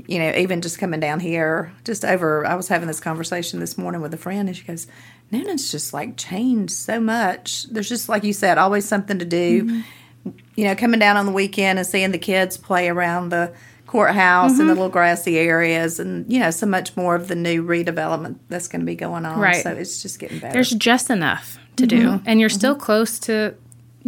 you 0.06 0.18
know, 0.18 0.32
even 0.36 0.60
just 0.60 0.78
coming 0.78 1.00
down 1.00 1.20
here, 1.20 1.72
just 1.84 2.04
over, 2.04 2.46
I 2.46 2.54
was 2.54 2.68
having 2.68 2.88
this 2.88 3.00
conversation 3.00 3.60
this 3.60 3.76
morning 3.76 4.00
with 4.00 4.14
a 4.14 4.18
friend, 4.18 4.48
and 4.48 4.56
she 4.56 4.64
goes, 4.64 4.86
"Newnan's 5.32 5.70
just 5.70 5.92
like 5.92 6.16
changed 6.16 6.72
so 6.72 7.00
much. 7.00 7.64
There's 7.64 7.88
just 7.88 8.08
like 8.08 8.24
you 8.24 8.32
said, 8.32 8.58
always 8.58 8.86
something 8.86 9.18
to 9.18 9.24
do. 9.24 9.64
Mm-hmm. 9.64 10.30
You 10.56 10.64
know, 10.64 10.74
coming 10.74 11.00
down 11.00 11.16
on 11.16 11.26
the 11.26 11.32
weekend 11.32 11.78
and 11.78 11.86
seeing 11.86 12.12
the 12.12 12.18
kids 12.18 12.56
play 12.56 12.88
around 12.88 13.30
the." 13.30 13.52
courthouse 13.86 14.50
and 14.50 14.58
the 14.58 14.64
mm-hmm. 14.64 14.68
little 14.68 14.88
grassy 14.90 15.38
areas 15.38 15.98
and 15.98 16.30
you 16.30 16.38
know 16.38 16.50
so 16.50 16.66
much 16.66 16.94
more 16.94 17.14
of 17.14 17.26
the 17.26 17.34
new 17.34 17.64
redevelopment 17.64 18.36
that's 18.50 18.68
going 18.68 18.80
to 18.80 18.84
be 18.84 18.94
going 18.94 19.24
on 19.24 19.40
Right. 19.40 19.62
so 19.62 19.70
it's 19.70 20.02
just 20.02 20.18
getting 20.18 20.40
better 20.40 20.52
There's 20.52 20.68
just 20.68 21.08
enough 21.08 21.58
to 21.78 21.86
do, 21.86 22.08
mm-hmm. 22.08 22.28
and 22.28 22.38
you're 22.38 22.50
still 22.50 22.74
close 22.74 23.18
to, 23.20 23.54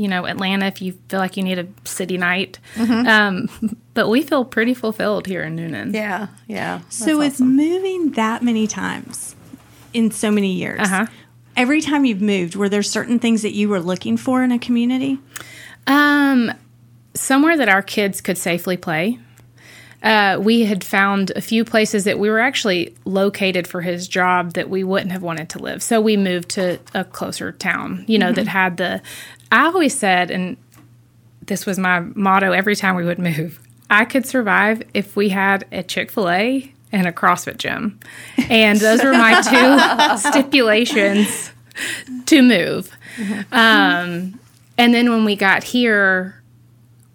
you 0.00 0.08
know, 0.08 0.24
Atlanta 0.26 0.66
if 0.66 0.80
you 0.80 0.92
feel 1.08 1.20
like 1.20 1.36
you 1.36 1.42
need 1.42 1.58
a 1.58 1.66
city 1.84 2.16
night. 2.16 2.58
Um, 2.78 3.48
but 3.94 4.08
we 4.08 4.22
feel 4.22 4.44
pretty 4.44 4.72
fulfilled 4.74 5.26
here 5.26 5.42
in 5.42 5.56
Newnan. 5.56 5.92
Yeah, 5.94 6.28
yeah. 6.46 6.80
So 6.88 7.18
that's 7.18 7.38
with 7.38 7.40
moving 7.46 8.12
that 8.12 8.42
many 8.42 8.66
times 8.66 9.36
in 9.92 10.10
so 10.10 10.30
many 10.30 10.52
years, 10.52 10.80
Uh-huh. 10.80 11.06
every 11.56 11.80
time 11.82 12.04
you've 12.04 12.22
moved, 12.22 12.54
were 12.56 12.68
there 12.68 12.82
certain 12.82 13.18
things 13.18 13.42
that 13.42 13.52
you 13.52 13.68
were 13.68 13.80
looking 13.80 14.16
for 14.16 14.42
in 14.42 14.52
a 14.52 14.58
community? 14.58 15.18
Um, 15.86 16.52
somewhere 17.14 17.56
that 17.56 17.68
our 17.68 17.82
kids 17.82 18.20
could 18.20 18.38
safely 18.38 18.76
play. 18.76 19.18
Uh, 20.02 20.38
we 20.40 20.64
had 20.64 20.82
found 20.82 21.30
a 21.32 21.40
few 21.40 21.64
places 21.64 22.04
that 22.04 22.18
we 22.18 22.30
were 22.30 22.40
actually 22.40 22.94
located 23.04 23.66
for 23.66 23.82
his 23.82 24.08
job 24.08 24.54
that 24.54 24.70
we 24.70 24.82
wouldn't 24.82 25.12
have 25.12 25.22
wanted 25.22 25.50
to 25.50 25.58
live. 25.58 25.82
So 25.82 26.00
we 26.00 26.16
moved 26.16 26.48
to 26.50 26.78
a 26.94 27.04
closer 27.04 27.52
town, 27.52 28.04
you 28.08 28.18
know, 28.18 28.32
that 28.32 28.48
had 28.48 28.78
the. 28.78 29.02
I 29.52 29.66
always 29.66 29.96
said, 29.98 30.30
and 30.30 30.56
this 31.44 31.66
was 31.66 31.78
my 31.78 32.00
motto 32.00 32.52
every 32.52 32.76
time 32.76 32.94
we 32.94 33.04
would 33.04 33.18
move 33.18 33.60
I 33.90 34.04
could 34.04 34.24
survive 34.24 34.84
if 34.94 35.16
we 35.16 35.28
had 35.28 35.66
a 35.72 35.82
Chick 35.82 36.12
fil 36.12 36.30
A 36.30 36.72
and 36.92 37.06
a 37.08 37.12
CrossFit 37.12 37.58
gym. 37.58 37.98
And 38.48 38.78
those 38.78 39.02
were 39.02 39.12
my 39.12 39.40
two 39.42 40.30
stipulations 40.30 41.50
to 42.26 42.42
move. 42.42 42.96
Um, 43.50 44.38
and 44.78 44.94
then 44.94 45.10
when 45.10 45.24
we 45.24 45.34
got 45.34 45.64
here, 45.64 46.39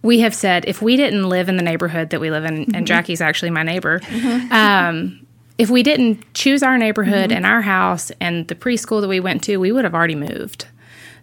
we 0.05 0.19
have 0.19 0.33
said 0.35 0.65
if 0.67 0.81
we 0.81 0.95
didn't 0.95 1.27
live 1.27 1.49
in 1.49 1.57
the 1.57 1.63
neighborhood 1.63 2.11
that 2.11 2.21
we 2.21 2.29
live 2.29 2.45
in, 2.45 2.55
and 2.55 2.67
mm-hmm. 2.67 2.85
Jackie's 2.85 3.21
actually 3.21 3.49
my 3.49 3.63
neighbor, 3.63 3.99
mm-hmm. 3.99 4.51
um, 4.53 5.25
if 5.57 5.69
we 5.69 5.83
didn't 5.83 6.33
choose 6.33 6.63
our 6.63 6.77
neighborhood 6.77 7.29
mm-hmm. 7.29 7.37
and 7.37 7.45
our 7.45 7.61
house 7.61 8.11
and 8.21 8.47
the 8.47 8.55
preschool 8.55 9.01
that 9.01 9.07
we 9.07 9.19
went 9.19 9.43
to, 9.43 9.57
we 9.57 9.71
would 9.71 9.83
have 9.83 9.95
already 9.95 10.15
moved. 10.15 10.67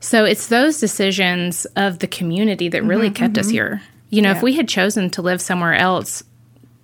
So 0.00 0.24
it's 0.24 0.48
those 0.48 0.80
decisions 0.80 1.64
of 1.76 2.00
the 2.00 2.08
community 2.08 2.68
that 2.68 2.82
really 2.82 3.10
kept 3.10 3.38
us 3.38 3.48
here. 3.48 3.82
You 4.10 4.20
know, 4.20 4.32
if 4.32 4.42
we 4.42 4.54
had 4.54 4.68
chosen 4.68 5.10
to 5.10 5.22
live 5.22 5.40
somewhere 5.40 5.74
else 5.74 6.24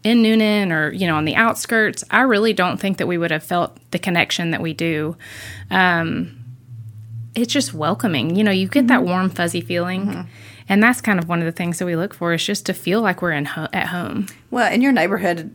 in 0.04 0.22
Newnan 0.22 0.70
or, 0.70 0.92
you 0.92 1.08
know, 1.08 1.16
on 1.16 1.24
the 1.24 1.34
outskirts, 1.34 2.04
I 2.10 2.20
really 2.20 2.52
don't 2.52 2.78
think 2.78 2.98
that 2.98 3.08
we 3.08 3.18
would 3.18 3.32
have 3.32 3.42
felt 3.42 3.76
the 3.90 3.98
connection 3.98 4.52
that 4.52 4.62
we 4.62 4.72
do. 4.72 5.16
Um, 5.68 6.44
it's 7.34 7.52
just 7.52 7.74
welcoming. 7.74 8.36
You 8.36 8.44
know, 8.44 8.52
you 8.52 8.68
get 8.68 8.86
that 8.86 9.02
warm, 9.02 9.30
fuzzy 9.30 9.62
feeling. 9.62 10.28
And 10.68 10.82
that's 10.82 11.00
kind 11.00 11.18
of 11.18 11.28
one 11.28 11.38
of 11.40 11.46
the 11.46 11.52
things 11.52 11.78
that 11.78 11.86
we 11.86 11.96
look 11.96 12.12
for 12.14 12.32
is 12.34 12.44
just 12.44 12.66
to 12.66 12.74
feel 12.74 13.00
like 13.00 13.22
we're 13.22 13.32
in 13.32 13.46
ho- 13.46 13.68
at 13.72 13.86
home. 13.88 14.26
Well, 14.50 14.70
in 14.72 14.82
your 14.82 14.92
neighborhood, 14.92 15.54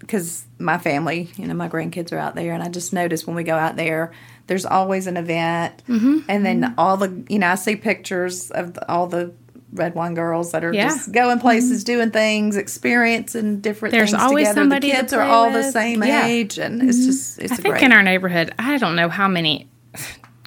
because 0.00 0.44
my 0.58 0.76
family, 0.78 1.30
you 1.36 1.46
know, 1.46 1.54
my 1.54 1.68
grandkids 1.68 2.12
are 2.12 2.18
out 2.18 2.34
there, 2.34 2.52
and 2.52 2.62
I 2.62 2.68
just 2.68 2.92
notice 2.92 3.26
when 3.26 3.36
we 3.36 3.42
go 3.44 3.56
out 3.56 3.76
there, 3.76 4.12
there's 4.46 4.66
always 4.66 5.06
an 5.06 5.16
event, 5.16 5.82
Mm-hmm. 5.88 6.18
and 6.28 6.44
then 6.44 6.74
all 6.76 6.96
the, 6.98 7.24
you 7.30 7.38
know, 7.38 7.48
I 7.48 7.54
see 7.54 7.76
pictures 7.76 8.50
of 8.50 8.74
the, 8.74 8.86
all 8.90 9.06
the 9.06 9.32
red 9.72 9.94
wine 9.94 10.12
girls 10.14 10.52
that 10.52 10.62
are 10.62 10.72
Yeah. 10.74 10.88
Mm-hmm. 10.88 10.94
just 10.96 11.12
going 11.12 11.38
places, 11.40 11.82
doing 11.82 12.10
things, 12.10 12.56
experiencing 12.56 13.60
different 13.60 13.92
There's 13.92 14.10
things 14.10 14.22
always 14.22 14.48
together. 14.48 14.60
somebody 14.60 14.90
the 14.90 14.96
kids 14.98 15.12
are 15.14 15.22
all 15.22 15.50
the 15.50 15.62
same 15.64 16.02
Yeah. 16.04 16.20
Mm-hmm. 16.20 16.28
age, 16.30 16.58
and 16.58 16.82
it's 16.82 17.06
just 17.06 17.38
it's 17.38 17.52
I 17.52 17.56
think 17.56 17.74
great. 17.76 17.84
in 17.84 17.92
our 17.92 18.02
neighborhood, 18.02 18.52
I 18.58 18.76
don't 18.76 18.94
know 18.96 19.08
how 19.08 19.26
many 19.26 19.68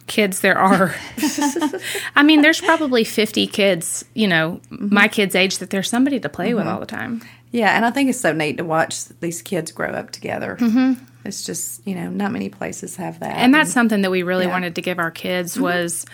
kids 0.08 0.40
there 0.40 0.58
are. 0.58 0.96
I 2.16 2.24
mean, 2.24 2.42
there's 2.42 2.62
probably 2.62 3.04
50 3.04 3.48
kids, 3.48 4.06
you 4.14 4.28
know, 4.28 4.62
mm-hmm. 4.72 4.94
my 4.94 5.08
kids' 5.08 5.36
age 5.36 5.60
that 5.60 5.70
there's 5.70 5.90
somebody 5.90 6.20
to 6.20 6.30
play 6.30 6.54
with 6.54 6.66
mm-hmm. 6.66 6.74
all 6.74 6.80
the 6.80 6.86
time. 6.86 7.22
Yeah, 7.52 7.76
and 7.76 7.86
I 7.86 7.92
think 7.92 8.10
it's 8.10 8.20
so 8.20 8.34
neat 8.34 8.58
to 8.58 8.66
watch 8.66 9.06
these 9.06 9.42
kids 9.42 9.72
grow 9.72 9.92
up 9.92 10.12
together. 10.12 10.58
Mm-hmm. 10.60 11.04
It's 11.26 11.44
just 11.44 11.86
you 11.88 11.96
know 11.96 12.10
not 12.10 12.32
many 12.32 12.50
places 12.50 12.96
have 12.98 13.20
that, 13.20 13.38
And 13.38 13.54
that's 13.54 13.72
something 13.72 14.02
that 14.02 14.12
we 14.12 14.24
really 14.24 14.46
Yeah. 14.46 14.52
wanted 14.52 14.76
to 14.76 14.82
give 14.82 15.00
our 15.00 15.12
kids 15.12 15.54
mm-hmm. 15.54 15.64
was 15.64 16.06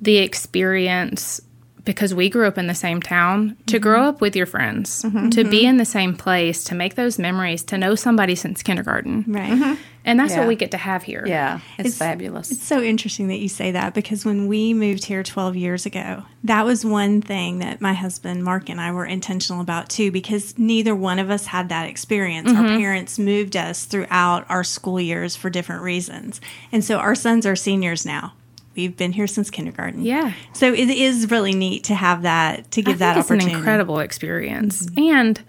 the 0.00 0.18
experience 0.18 1.40
because 1.84 2.14
we 2.14 2.28
grew 2.28 2.46
up 2.46 2.58
in 2.58 2.66
the 2.66 2.74
same 2.74 3.02
town 3.02 3.56
to 3.66 3.78
grow 3.78 3.98
mm-hmm. 3.98 4.08
up 4.08 4.20
with 4.20 4.36
your 4.36 4.46
friends, 4.46 5.02
mm-hmm. 5.02 5.30
to 5.30 5.44
be 5.44 5.60
mm-hmm. 5.60 5.68
in 5.68 5.76
the 5.78 5.84
same 5.84 6.16
place, 6.16 6.64
to 6.64 6.74
make 6.74 6.94
those 6.94 7.18
memories, 7.18 7.62
to 7.64 7.78
know 7.78 7.94
somebody 7.94 8.34
since 8.34 8.62
kindergarten. 8.62 9.24
Right. 9.26 9.78
And 10.04 10.18
that's 10.18 10.32
Yeah. 10.32 10.40
what 10.40 10.48
we 10.48 10.56
get 10.56 10.72
to 10.72 10.76
have 10.76 11.04
here. 11.04 11.24
Yeah, 11.26 11.60
it's, 11.78 11.90
It's- 11.90 11.98
fabulous. 11.98 12.50
It's 12.50 12.64
so 12.64 12.82
interesting 12.82 13.28
that 13.28 13.38
you 13.38 13.48
say 13.48 13.70
that 13.70 13.94
because 13.94 14.24
when 14.24 14.48
we 14.48 14.74
moved 14.74 15.04
here 15.04 15.22
12 15.22 15.56
years 15.56 15.86
ago, 15.86 16.24
that 16.44 16.64
was 16.64 16.84
one 16.84 17.22
thing 17.22 17.60
that 17.60 17.80
my 17.80 17.94
husband 17.94 18.42
Mark 18.42 18.68
and 18.68 18.80
I 18.80 18.90
were 18.90 19.06
intentional 19.06 19.60
about 19.60 19.88
too 19.88 20.10
because 20.10 20.58
neither 20.58 20.94
one 20.94 21.20
of 21.20 21.30
us 21.30 21.46
had 21.46 21.68
that 21.68 21.88
experience. 21.88 22.50
Our 22.50 22.66
parents 22.66 23.18
moved 23.18 23.56
us 23.56 23.84
throughout 23.84 24.44
our 24.48 24.64
school 24.64 25.00
years 25.00 25.36
for 25.36 25.50
different 25.50 25.82
reasons. 25.82 26.40
And 26.72 26.84
so 26.84 26.98
our 26.98 27.14
sons 27.14 27.46
are 27.46 27.56
seniors 27.56 28.04
now. 28.04 28.32
We've 28.74 28.96
been 28.96 29.12
here 29.12 29.26
since 29.26 29.50
kindergarten. 29.50 30.02
Yeah. 30.02 30.32
So 30.52 30.72
it 30.72 30.88
is 30.88 31.30
really 31.30 31.52
neat 31.52 31.84
to 31.84 31.94
have 31.94 32.22
that, 32.22 32.70
to 32.72 32.82
give 32.82 32.98
that 33.00 33.14
think 33.26 33.42
it's 33.42 33.44
an 33.46 33.50
incredible 33.54 33.98
experience. 33.98 34.86
Mm-hmm. 34.86 35.14
And 35.14 35.42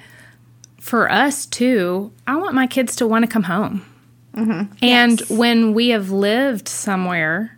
for 0.79 1.09
us 1.11 1.45
too, 1.45 2.11
I 2.27 2.35
want 2.35 2.53
my 2.55 2.67
kids 2.67 2.95
to 2.97 3.07
want 3.07 3.23
to 3.23 3.31
come 3.31 3.43
home. 3.43 3.85
Mm-hmm. 4.35 4.73
And 4.83 5.19
Yes. 5.21 5.29
when 5.29 5.73
we 5.73 5.89
have 5.89 6.11
lived 6.11 6.67
somewhere, 6.67 7.57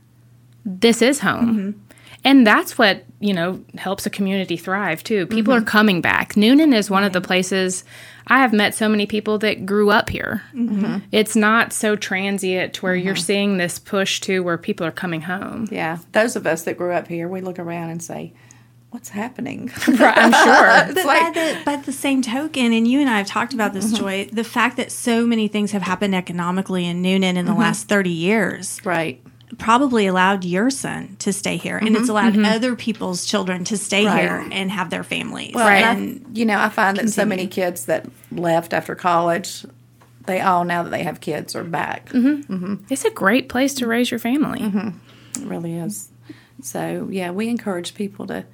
this 0.65 1.01
is 1.01 1.19
home. 1.19 1.47
Mm-hmm. 1.57 1.79
And 2.25 2.45
that's 2.45 2.75
what, 2.75 3.05
you 3.19 3.33
know, 3.33 3.63
helps 3.77 4.07
a 4.07 4.09
community 4.09 4.57
thrive 4.57 5.03
too. 5.03 5.27
People 5.27 5.53
are 5.53 5.59
mm-hmm. 5.59 5.67
coming 5.67 6.01
back. 6.01 6.33
Newnan 6.33 6.75
is 6.75 6.89
one 6.89 7.03
of 7.03 7.13
the 7.13 7.21
places 7.21 7.83
I 8.27 8.39
have 8.39 8.51
met 8.51 8.73
so 8.73 8.89
many 8.89 9.05
people 9.05 9.37
that 9.39 9.67
grew 9.67 9.91
up 9.91 10.09
here. 10.09 10.41
Mm-hmm. 10.53 10.83
Mm-hmm. 10.83 10.97
It's 11.11 11.35
not 11.35 11.71
so 11.71 11.95
transient 11.95 12.73
to 12.73 12.81
where 12.81 12.95
you're 12.95 13.15
seeing 13.15 13.57
this 13.57 13.77
push 13.77 14.19
to 14.21 14.41
where 14.41 14.57
people 14.57 14.87
are 14.87 14.91
coming 14.91 15.21
home. 15.21 15.67
yeah, 15.71 15.99
those 16.13 16.35
of 16.35 16.47
us 16.47 16.63
that 16.63 16.77
grew 16.77 16.91
up 16.91 17.07
here, 17.07 17.27
we 17.27 17.41
look 17.41 17.59
around 17.59 17.91
and 17.91 18.01
say, 18.01 18.33
"What's 18.89 19.09
happening?" 19.09 19.71
I'm 19.87 20.33
sure. 20.33 20.93
But 20.95 21.05
by, 21.05 21.31
the, 21.31 21.61
by 21.63 21.75
the 21.75 21.93
same 21.93 22.23
token, 22.23 22.73
and 22.73 22.87
you 22.87 22.99
and 22.99 23.09
I 23.09 23.19
have 23.19 23.27
talked 23.27 23.53
about 23.53 23.73
this, 23.73 23.91
Joy, 23.91 24.27
the 24.33 24.43
fact 24.43 24.77
that 24.77 24.91
so 24.91 25.27
many 25.27 25.47
things 25.47 25.71
have 25.73 25.83
happened 25.83 26.15
economically 26.15 26.87
in 26.87 27.03
Newnan 27.03 27.35
in 27.35 27.45
the 27.45 27.53
last 27.53 27.87
30 27.87 28.09
years 28.09 28.83
right. 28.83 29.21
Probably 29.57 30.07
allowed 30.07 30.43
your 30.43 30.69
son 30.69 31.15
to 31.19 31.31
stay 31.33 31.57
here. 31.57 31.77
And 31.77 31.89
it's 31.89 32.01
mm-hmm. 32.01 32.11
allowed 32.11 32.33
mm-hmm. 32.33 32.45
other 32.45 32.75
people's 32.75 33.25
children 33.25 33.63
to 33.65 33.77
stay 33.77 34.05
Right. 34.05 34.21
here 34.21 34.47
and 34.51 34.71
have 34.71 34.89
their 34.89 35.03
families. 35.03 35.53
Well, 35.53 35.67
Right. 35.67 35.83
and 35.83 36.25
I, 36.25 36.29
you 36.37 36.45
know, 36.45 36.59
I 36.59 36.69
find 36.69 36.97
that 36.97 37.09
so 37.09 37.25
many 37.25 37.47
kids 37.47 37.85
that 37.85 38.05
left 38.31 38.73
after 38.73 38.95
college, 38.95 39.65
they 40.25 40.41
all 40.41 40.63
now 40.65 40.83
that 40.83 40.89
they 40.89 41.03
have 41.03 41.21
kids 41.21 41.55
are 41.55 41.63
back. 41.63 42.09
Mm-hmm. 42.09 42.85
It's 42.89 43.05
a 43.05 43.11
great 43.11 43.49
place 43.49 43.73
to 43.75 43.87
raise 43.87 44.11
your 44.11 44.19
family. 44.19 44.61
It 44.61 45.43
really 45.45 45.75
is. 45.75 46.09
So 46.61 47.07
yeah, 47.11 47.31
we 47.31 47.49
encourage 47.49 47.93
people 47.93 48.27
to 48.27 48.45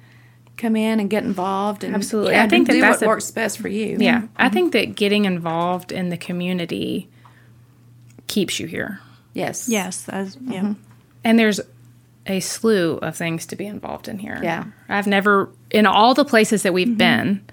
come 0.56 0.76
in 0.76 1.00
and 1.00 1.08
get 1.08 1.24
involved 1.24 1.82
and 1.82 1.94
Absolutely. 1.94 2.34
yeah, 2.34 2.44
I 2.44 2.48
think 2.48 2.68
do 2.68 2.74
that 2.74 2.80
that's 2.80 3.00
what 3.00 3.06
a- 3.06 3.08
works 3.08 3.30
best 3.30 3.58
for 3.58 3.68
you. 3.68 3.96
Yeah, 3.98 4.26
I 4.36 4.48
think 4.48 4.72
that 4.72 4.94
getting 4.94 5.24
involved 5.24 5.92
in 5.92 6.10
the 6.10 6.16
community 6.16 7.08
keeps 8.26 8.60
you 8.60 8.66
here. 8.66 9.00
Yes. 9.34 9.68
yes, 9.68 10.02
that's, 10.02 10.36
yeah. 10.42 10.74
And 11.24 11.38
there's 11.38 11.60
a 12.26 12.40
slew 12.40 12.98
of 12.98 13.16
things 13.16 13.46
to 13.46 13.56
be 13.56 13.66
involved 13.66 14.08
in 14.08 14.18
here. 14.18 14.38
Yeah. 14.42 14.64
I've 14.88 15.06
never, 15.06 15.50
in 15.70 15.86
all 15.86 16.14
the 16.14 16.24
places 16.24 16.62
that 16.62 16.72
we've 16.72 16.96
been, 16.96 17.44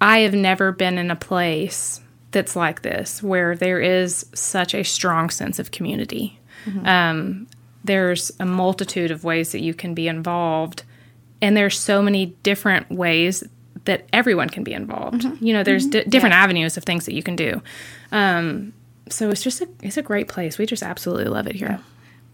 I 0.00 0.20
have 0.20 0.34
never 0.34 0.72
been 0.72 0.96
in 0.98 1.10
a 1.10 1.16
place 1.16 2.00
that's 2.30 2.56
like 2.56 2.82
this 2.82 3.22
where 3.22 3.56
there 3.56 3.80
is 3.80 4.24
such 4.34 4.74
a 4.74 4.84
strong 4.84 5.30
sense 5.30 5.58
of 5.58 5.70
community. 5.70 6.38
Um, 6.84 7.46
there's 7.84 8.30
a 8.38 8.44
multitude 8.46 9.10
of 9.10 9.24
ways 9.24 9.52
that 9.52 9.60
you 9.60 9.74
can 9.74 9.94
be 9.94 10.08
involved, 10.08 10.84
and 11.40 11.56
there's 11.56 11.78
so 11.78 12.02
many 12.02 12.26
different 12.42 12.90
ways 12.90 13.42
that 13.86 14.06
everyone 14.12 14.50
can 14.50 14.62
be 14.62 14.74
involved. 14.74 15.24
You 15.40 15.54
know, 15.54 15.62
there's 15.62 15.86
di- 15.86 16.04
different 16.04 16.34
avenues 16.34 16.76
of 16.76 16.84
things 16.84 17.06
that 17.06 17.14
you 17.14 17.22
can 17.22 17.34
do. 17.36 17.62
Um, 18.12 18.74
so 19.08 19.30
it's 19.30 19.42
just 19.42 19.62
a, 19.62 19.68
it's 19.82 19.96
a 19.96 20.02
great 20.02 20.28
place. 20.28 20.58
We 20.58 20.66
just 20.66 20.82
absolutely 20.82 21.24
love 21.26 21.46
it 21.46 21.56
here. 21.56 21.80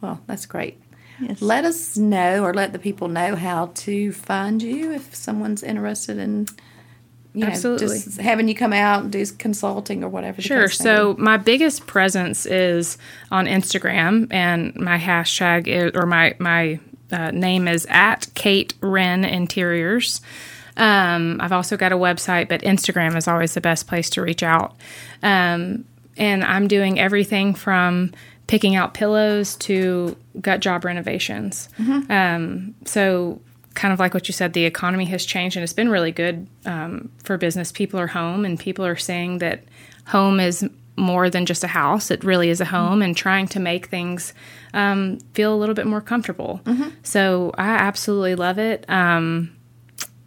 Well, 0.00 0.20
that's 0.26 0.46
great. 0.46 0.80
Yes. 1.20 1.40
Let 1.40 1.64
us 1.64 1.96
know 1.96 2.44
or 2.44 2.52
let 2.52 2.72
the 2.72 2.78
people 2.78 3.08
know 3.08 3.36
how 3.36 3.70
to 3.74 4.12
find 4.12 4.62
you 4.62 4.92
if 4.92 5.14
someone's 5.14 5.62
interested 5.62 6.18
in 6.18 6.46
you 7.36 7.42
know, 7.42 7.48
Absolutely. 7.48 7.88
just 7.88 8.18
having 8.18 8.48
you 8.48 8.54
come 8.54 8.72
out 8.72 9.02
and 9.02 9.12
do 9.12 9.24
consulting 9.26 10.02
or 10.02 10.08
whatever. 10.08 10.40
Sure. 10.40 10.70
So 10.70 11.14
my 11.18 11.36
biggest 11.36 11.86
presence 11.86 12.46
is 12.46 12.96
on 13.30 13.44
Instagram, 13.44 14.28
and 14.30 14.74
my 14.74 14.98
hashtag 14.98 15.66
is, 15.66 15.92
or 15.94 16.06
my 16.06 16.34
my 16.38 16.80
uh, 17.12 17.32
name 17.32 17.68
is 17.68 17.86
at 17.90 18.26
Kate 18.34 18.72
Wren 18.80 19.22
Interiors. 19.22 20.22
Um, 20.78 21.38
I've 21.42 21.52
also 21.52 21.76
got 21.76 21.92
a 21.92 21.96
website, 21.96 22.48
but 22.48 22.62
Instagram 22.62 23.14
is 23.16 23.28
always 23.28 23.52
the 23.52 23.60
best 23.60 23.86
place 23.86 24.08
to 24.10 24.22
reach 24.22 24.42
out. 24.42 24.74
Um, 25.22 25.84
and 26.16 26.42
I'm 26.42 26.68
doing 26.68 26.98
everything 26.98 27.54
from 27.54 28.12
picking 28.46 28.76
out 28.76 28.94
pillows 28.94 29.56
to 29.56 30.16
gut 30.40 30.60
job 30.60 30.84
renovations. 30.84 31.68
Um, 32.10 32.74
so 32.84 33.40
kind 33.74 33.92
of 33.92 33.98
like 33.98 34.14
what 34.14 34.28
you 34.28 34.32
said, 34.32 34.52
the 34.52 34.64
economy 34.64 35.04
has 35.06 35.24
changed 35.24 35.56
and 35.56 35.64
it's 35.64 35.72
been 35.72 35.88
really 35.88 36.12
good 36.12 36.46
um, 36.64 37.10
for 37.24 37.36
business. 37.36 37.72
People 37.72 37.98
are 38.00 38.06
home 38.06 38.44
and 38.44 38.58
people 38.58 38.84
are 38.86 38.96
saying 38.96 39.38
that 39.38 39.64
home 40.06 40.40
is 40.40 40.68
more 40.96 41.28
than 41.28 41.44
just 41.44 41.62
a 41.62 41.66
house. 41.66 42.10
It 42.10 42.24
really 42.24 42.48
is 42.48 42.60
a 42.60 42.64
home 42.64 43.02
and 43.02 43.14
trying 43.16 43.48
to 43.48 43.60
make 43.60 43.86
things 43.88 44.32
um, 44.72 45.18
feel 45.34 45.54
a 45.54 45.58
little 45.58 45.74
bit 45.74 45.86
more 45.86 46.00
comfortable. 46.00 46.60
So 47.02 47.52
I 47.58 47.68
absolutely 47.68 48.34
love 48.34 48.58
it. 48.58 48.88
Um, 48.88 49.54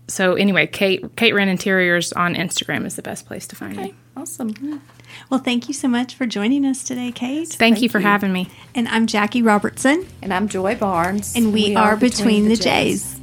so 0.08 0.36
anyway, 0.36 0.68
Kate 0.68 1.16
Kate 1.16 1.34
Wren 1.34 1.50
Interiors 1.50 2.14
on 2.14 2.36
Instagram 2.36 2.86
is 2.86 2.96
the 2.96 3.02
best 3.02 3.26
place 3.26 3.48
to 3.48 3.56
find 3.56 3.78
me. 3.78 3.94
awesome. 4.18 4.82
Well, 5.30 5.40
thank 5.40 5.68
you 5.68 5.74
so 5.74 5.88
much 5.88 6.16
for 6.16 6.26
joining 6.26 6.66
us 6.66 6.84
today, 6.84 7.12
Kate. 7.12 7.48
Thank, 7.50 7.60
Thank 7.60 7.82
you 7.82 7.90
for 7.90 8.00
you. 8.00 8.06
having 8.08 8.34
me. 8.34 8.48
And 8.76 8.88
I'm 8.88 9.08
Jackie 9.08 9.42
Robertson, 9.42 10.06
And 10.22 10.34
I'm 10.34 10.48
Joy 10.48 10.76
Barnes. 10.76 11.36
and 11.36 11.54
we, 11.54 11.76
are, 11.76 11.96
Between, 11.98 12.48
the 12.48 12.56
Jays. 12.56 13.19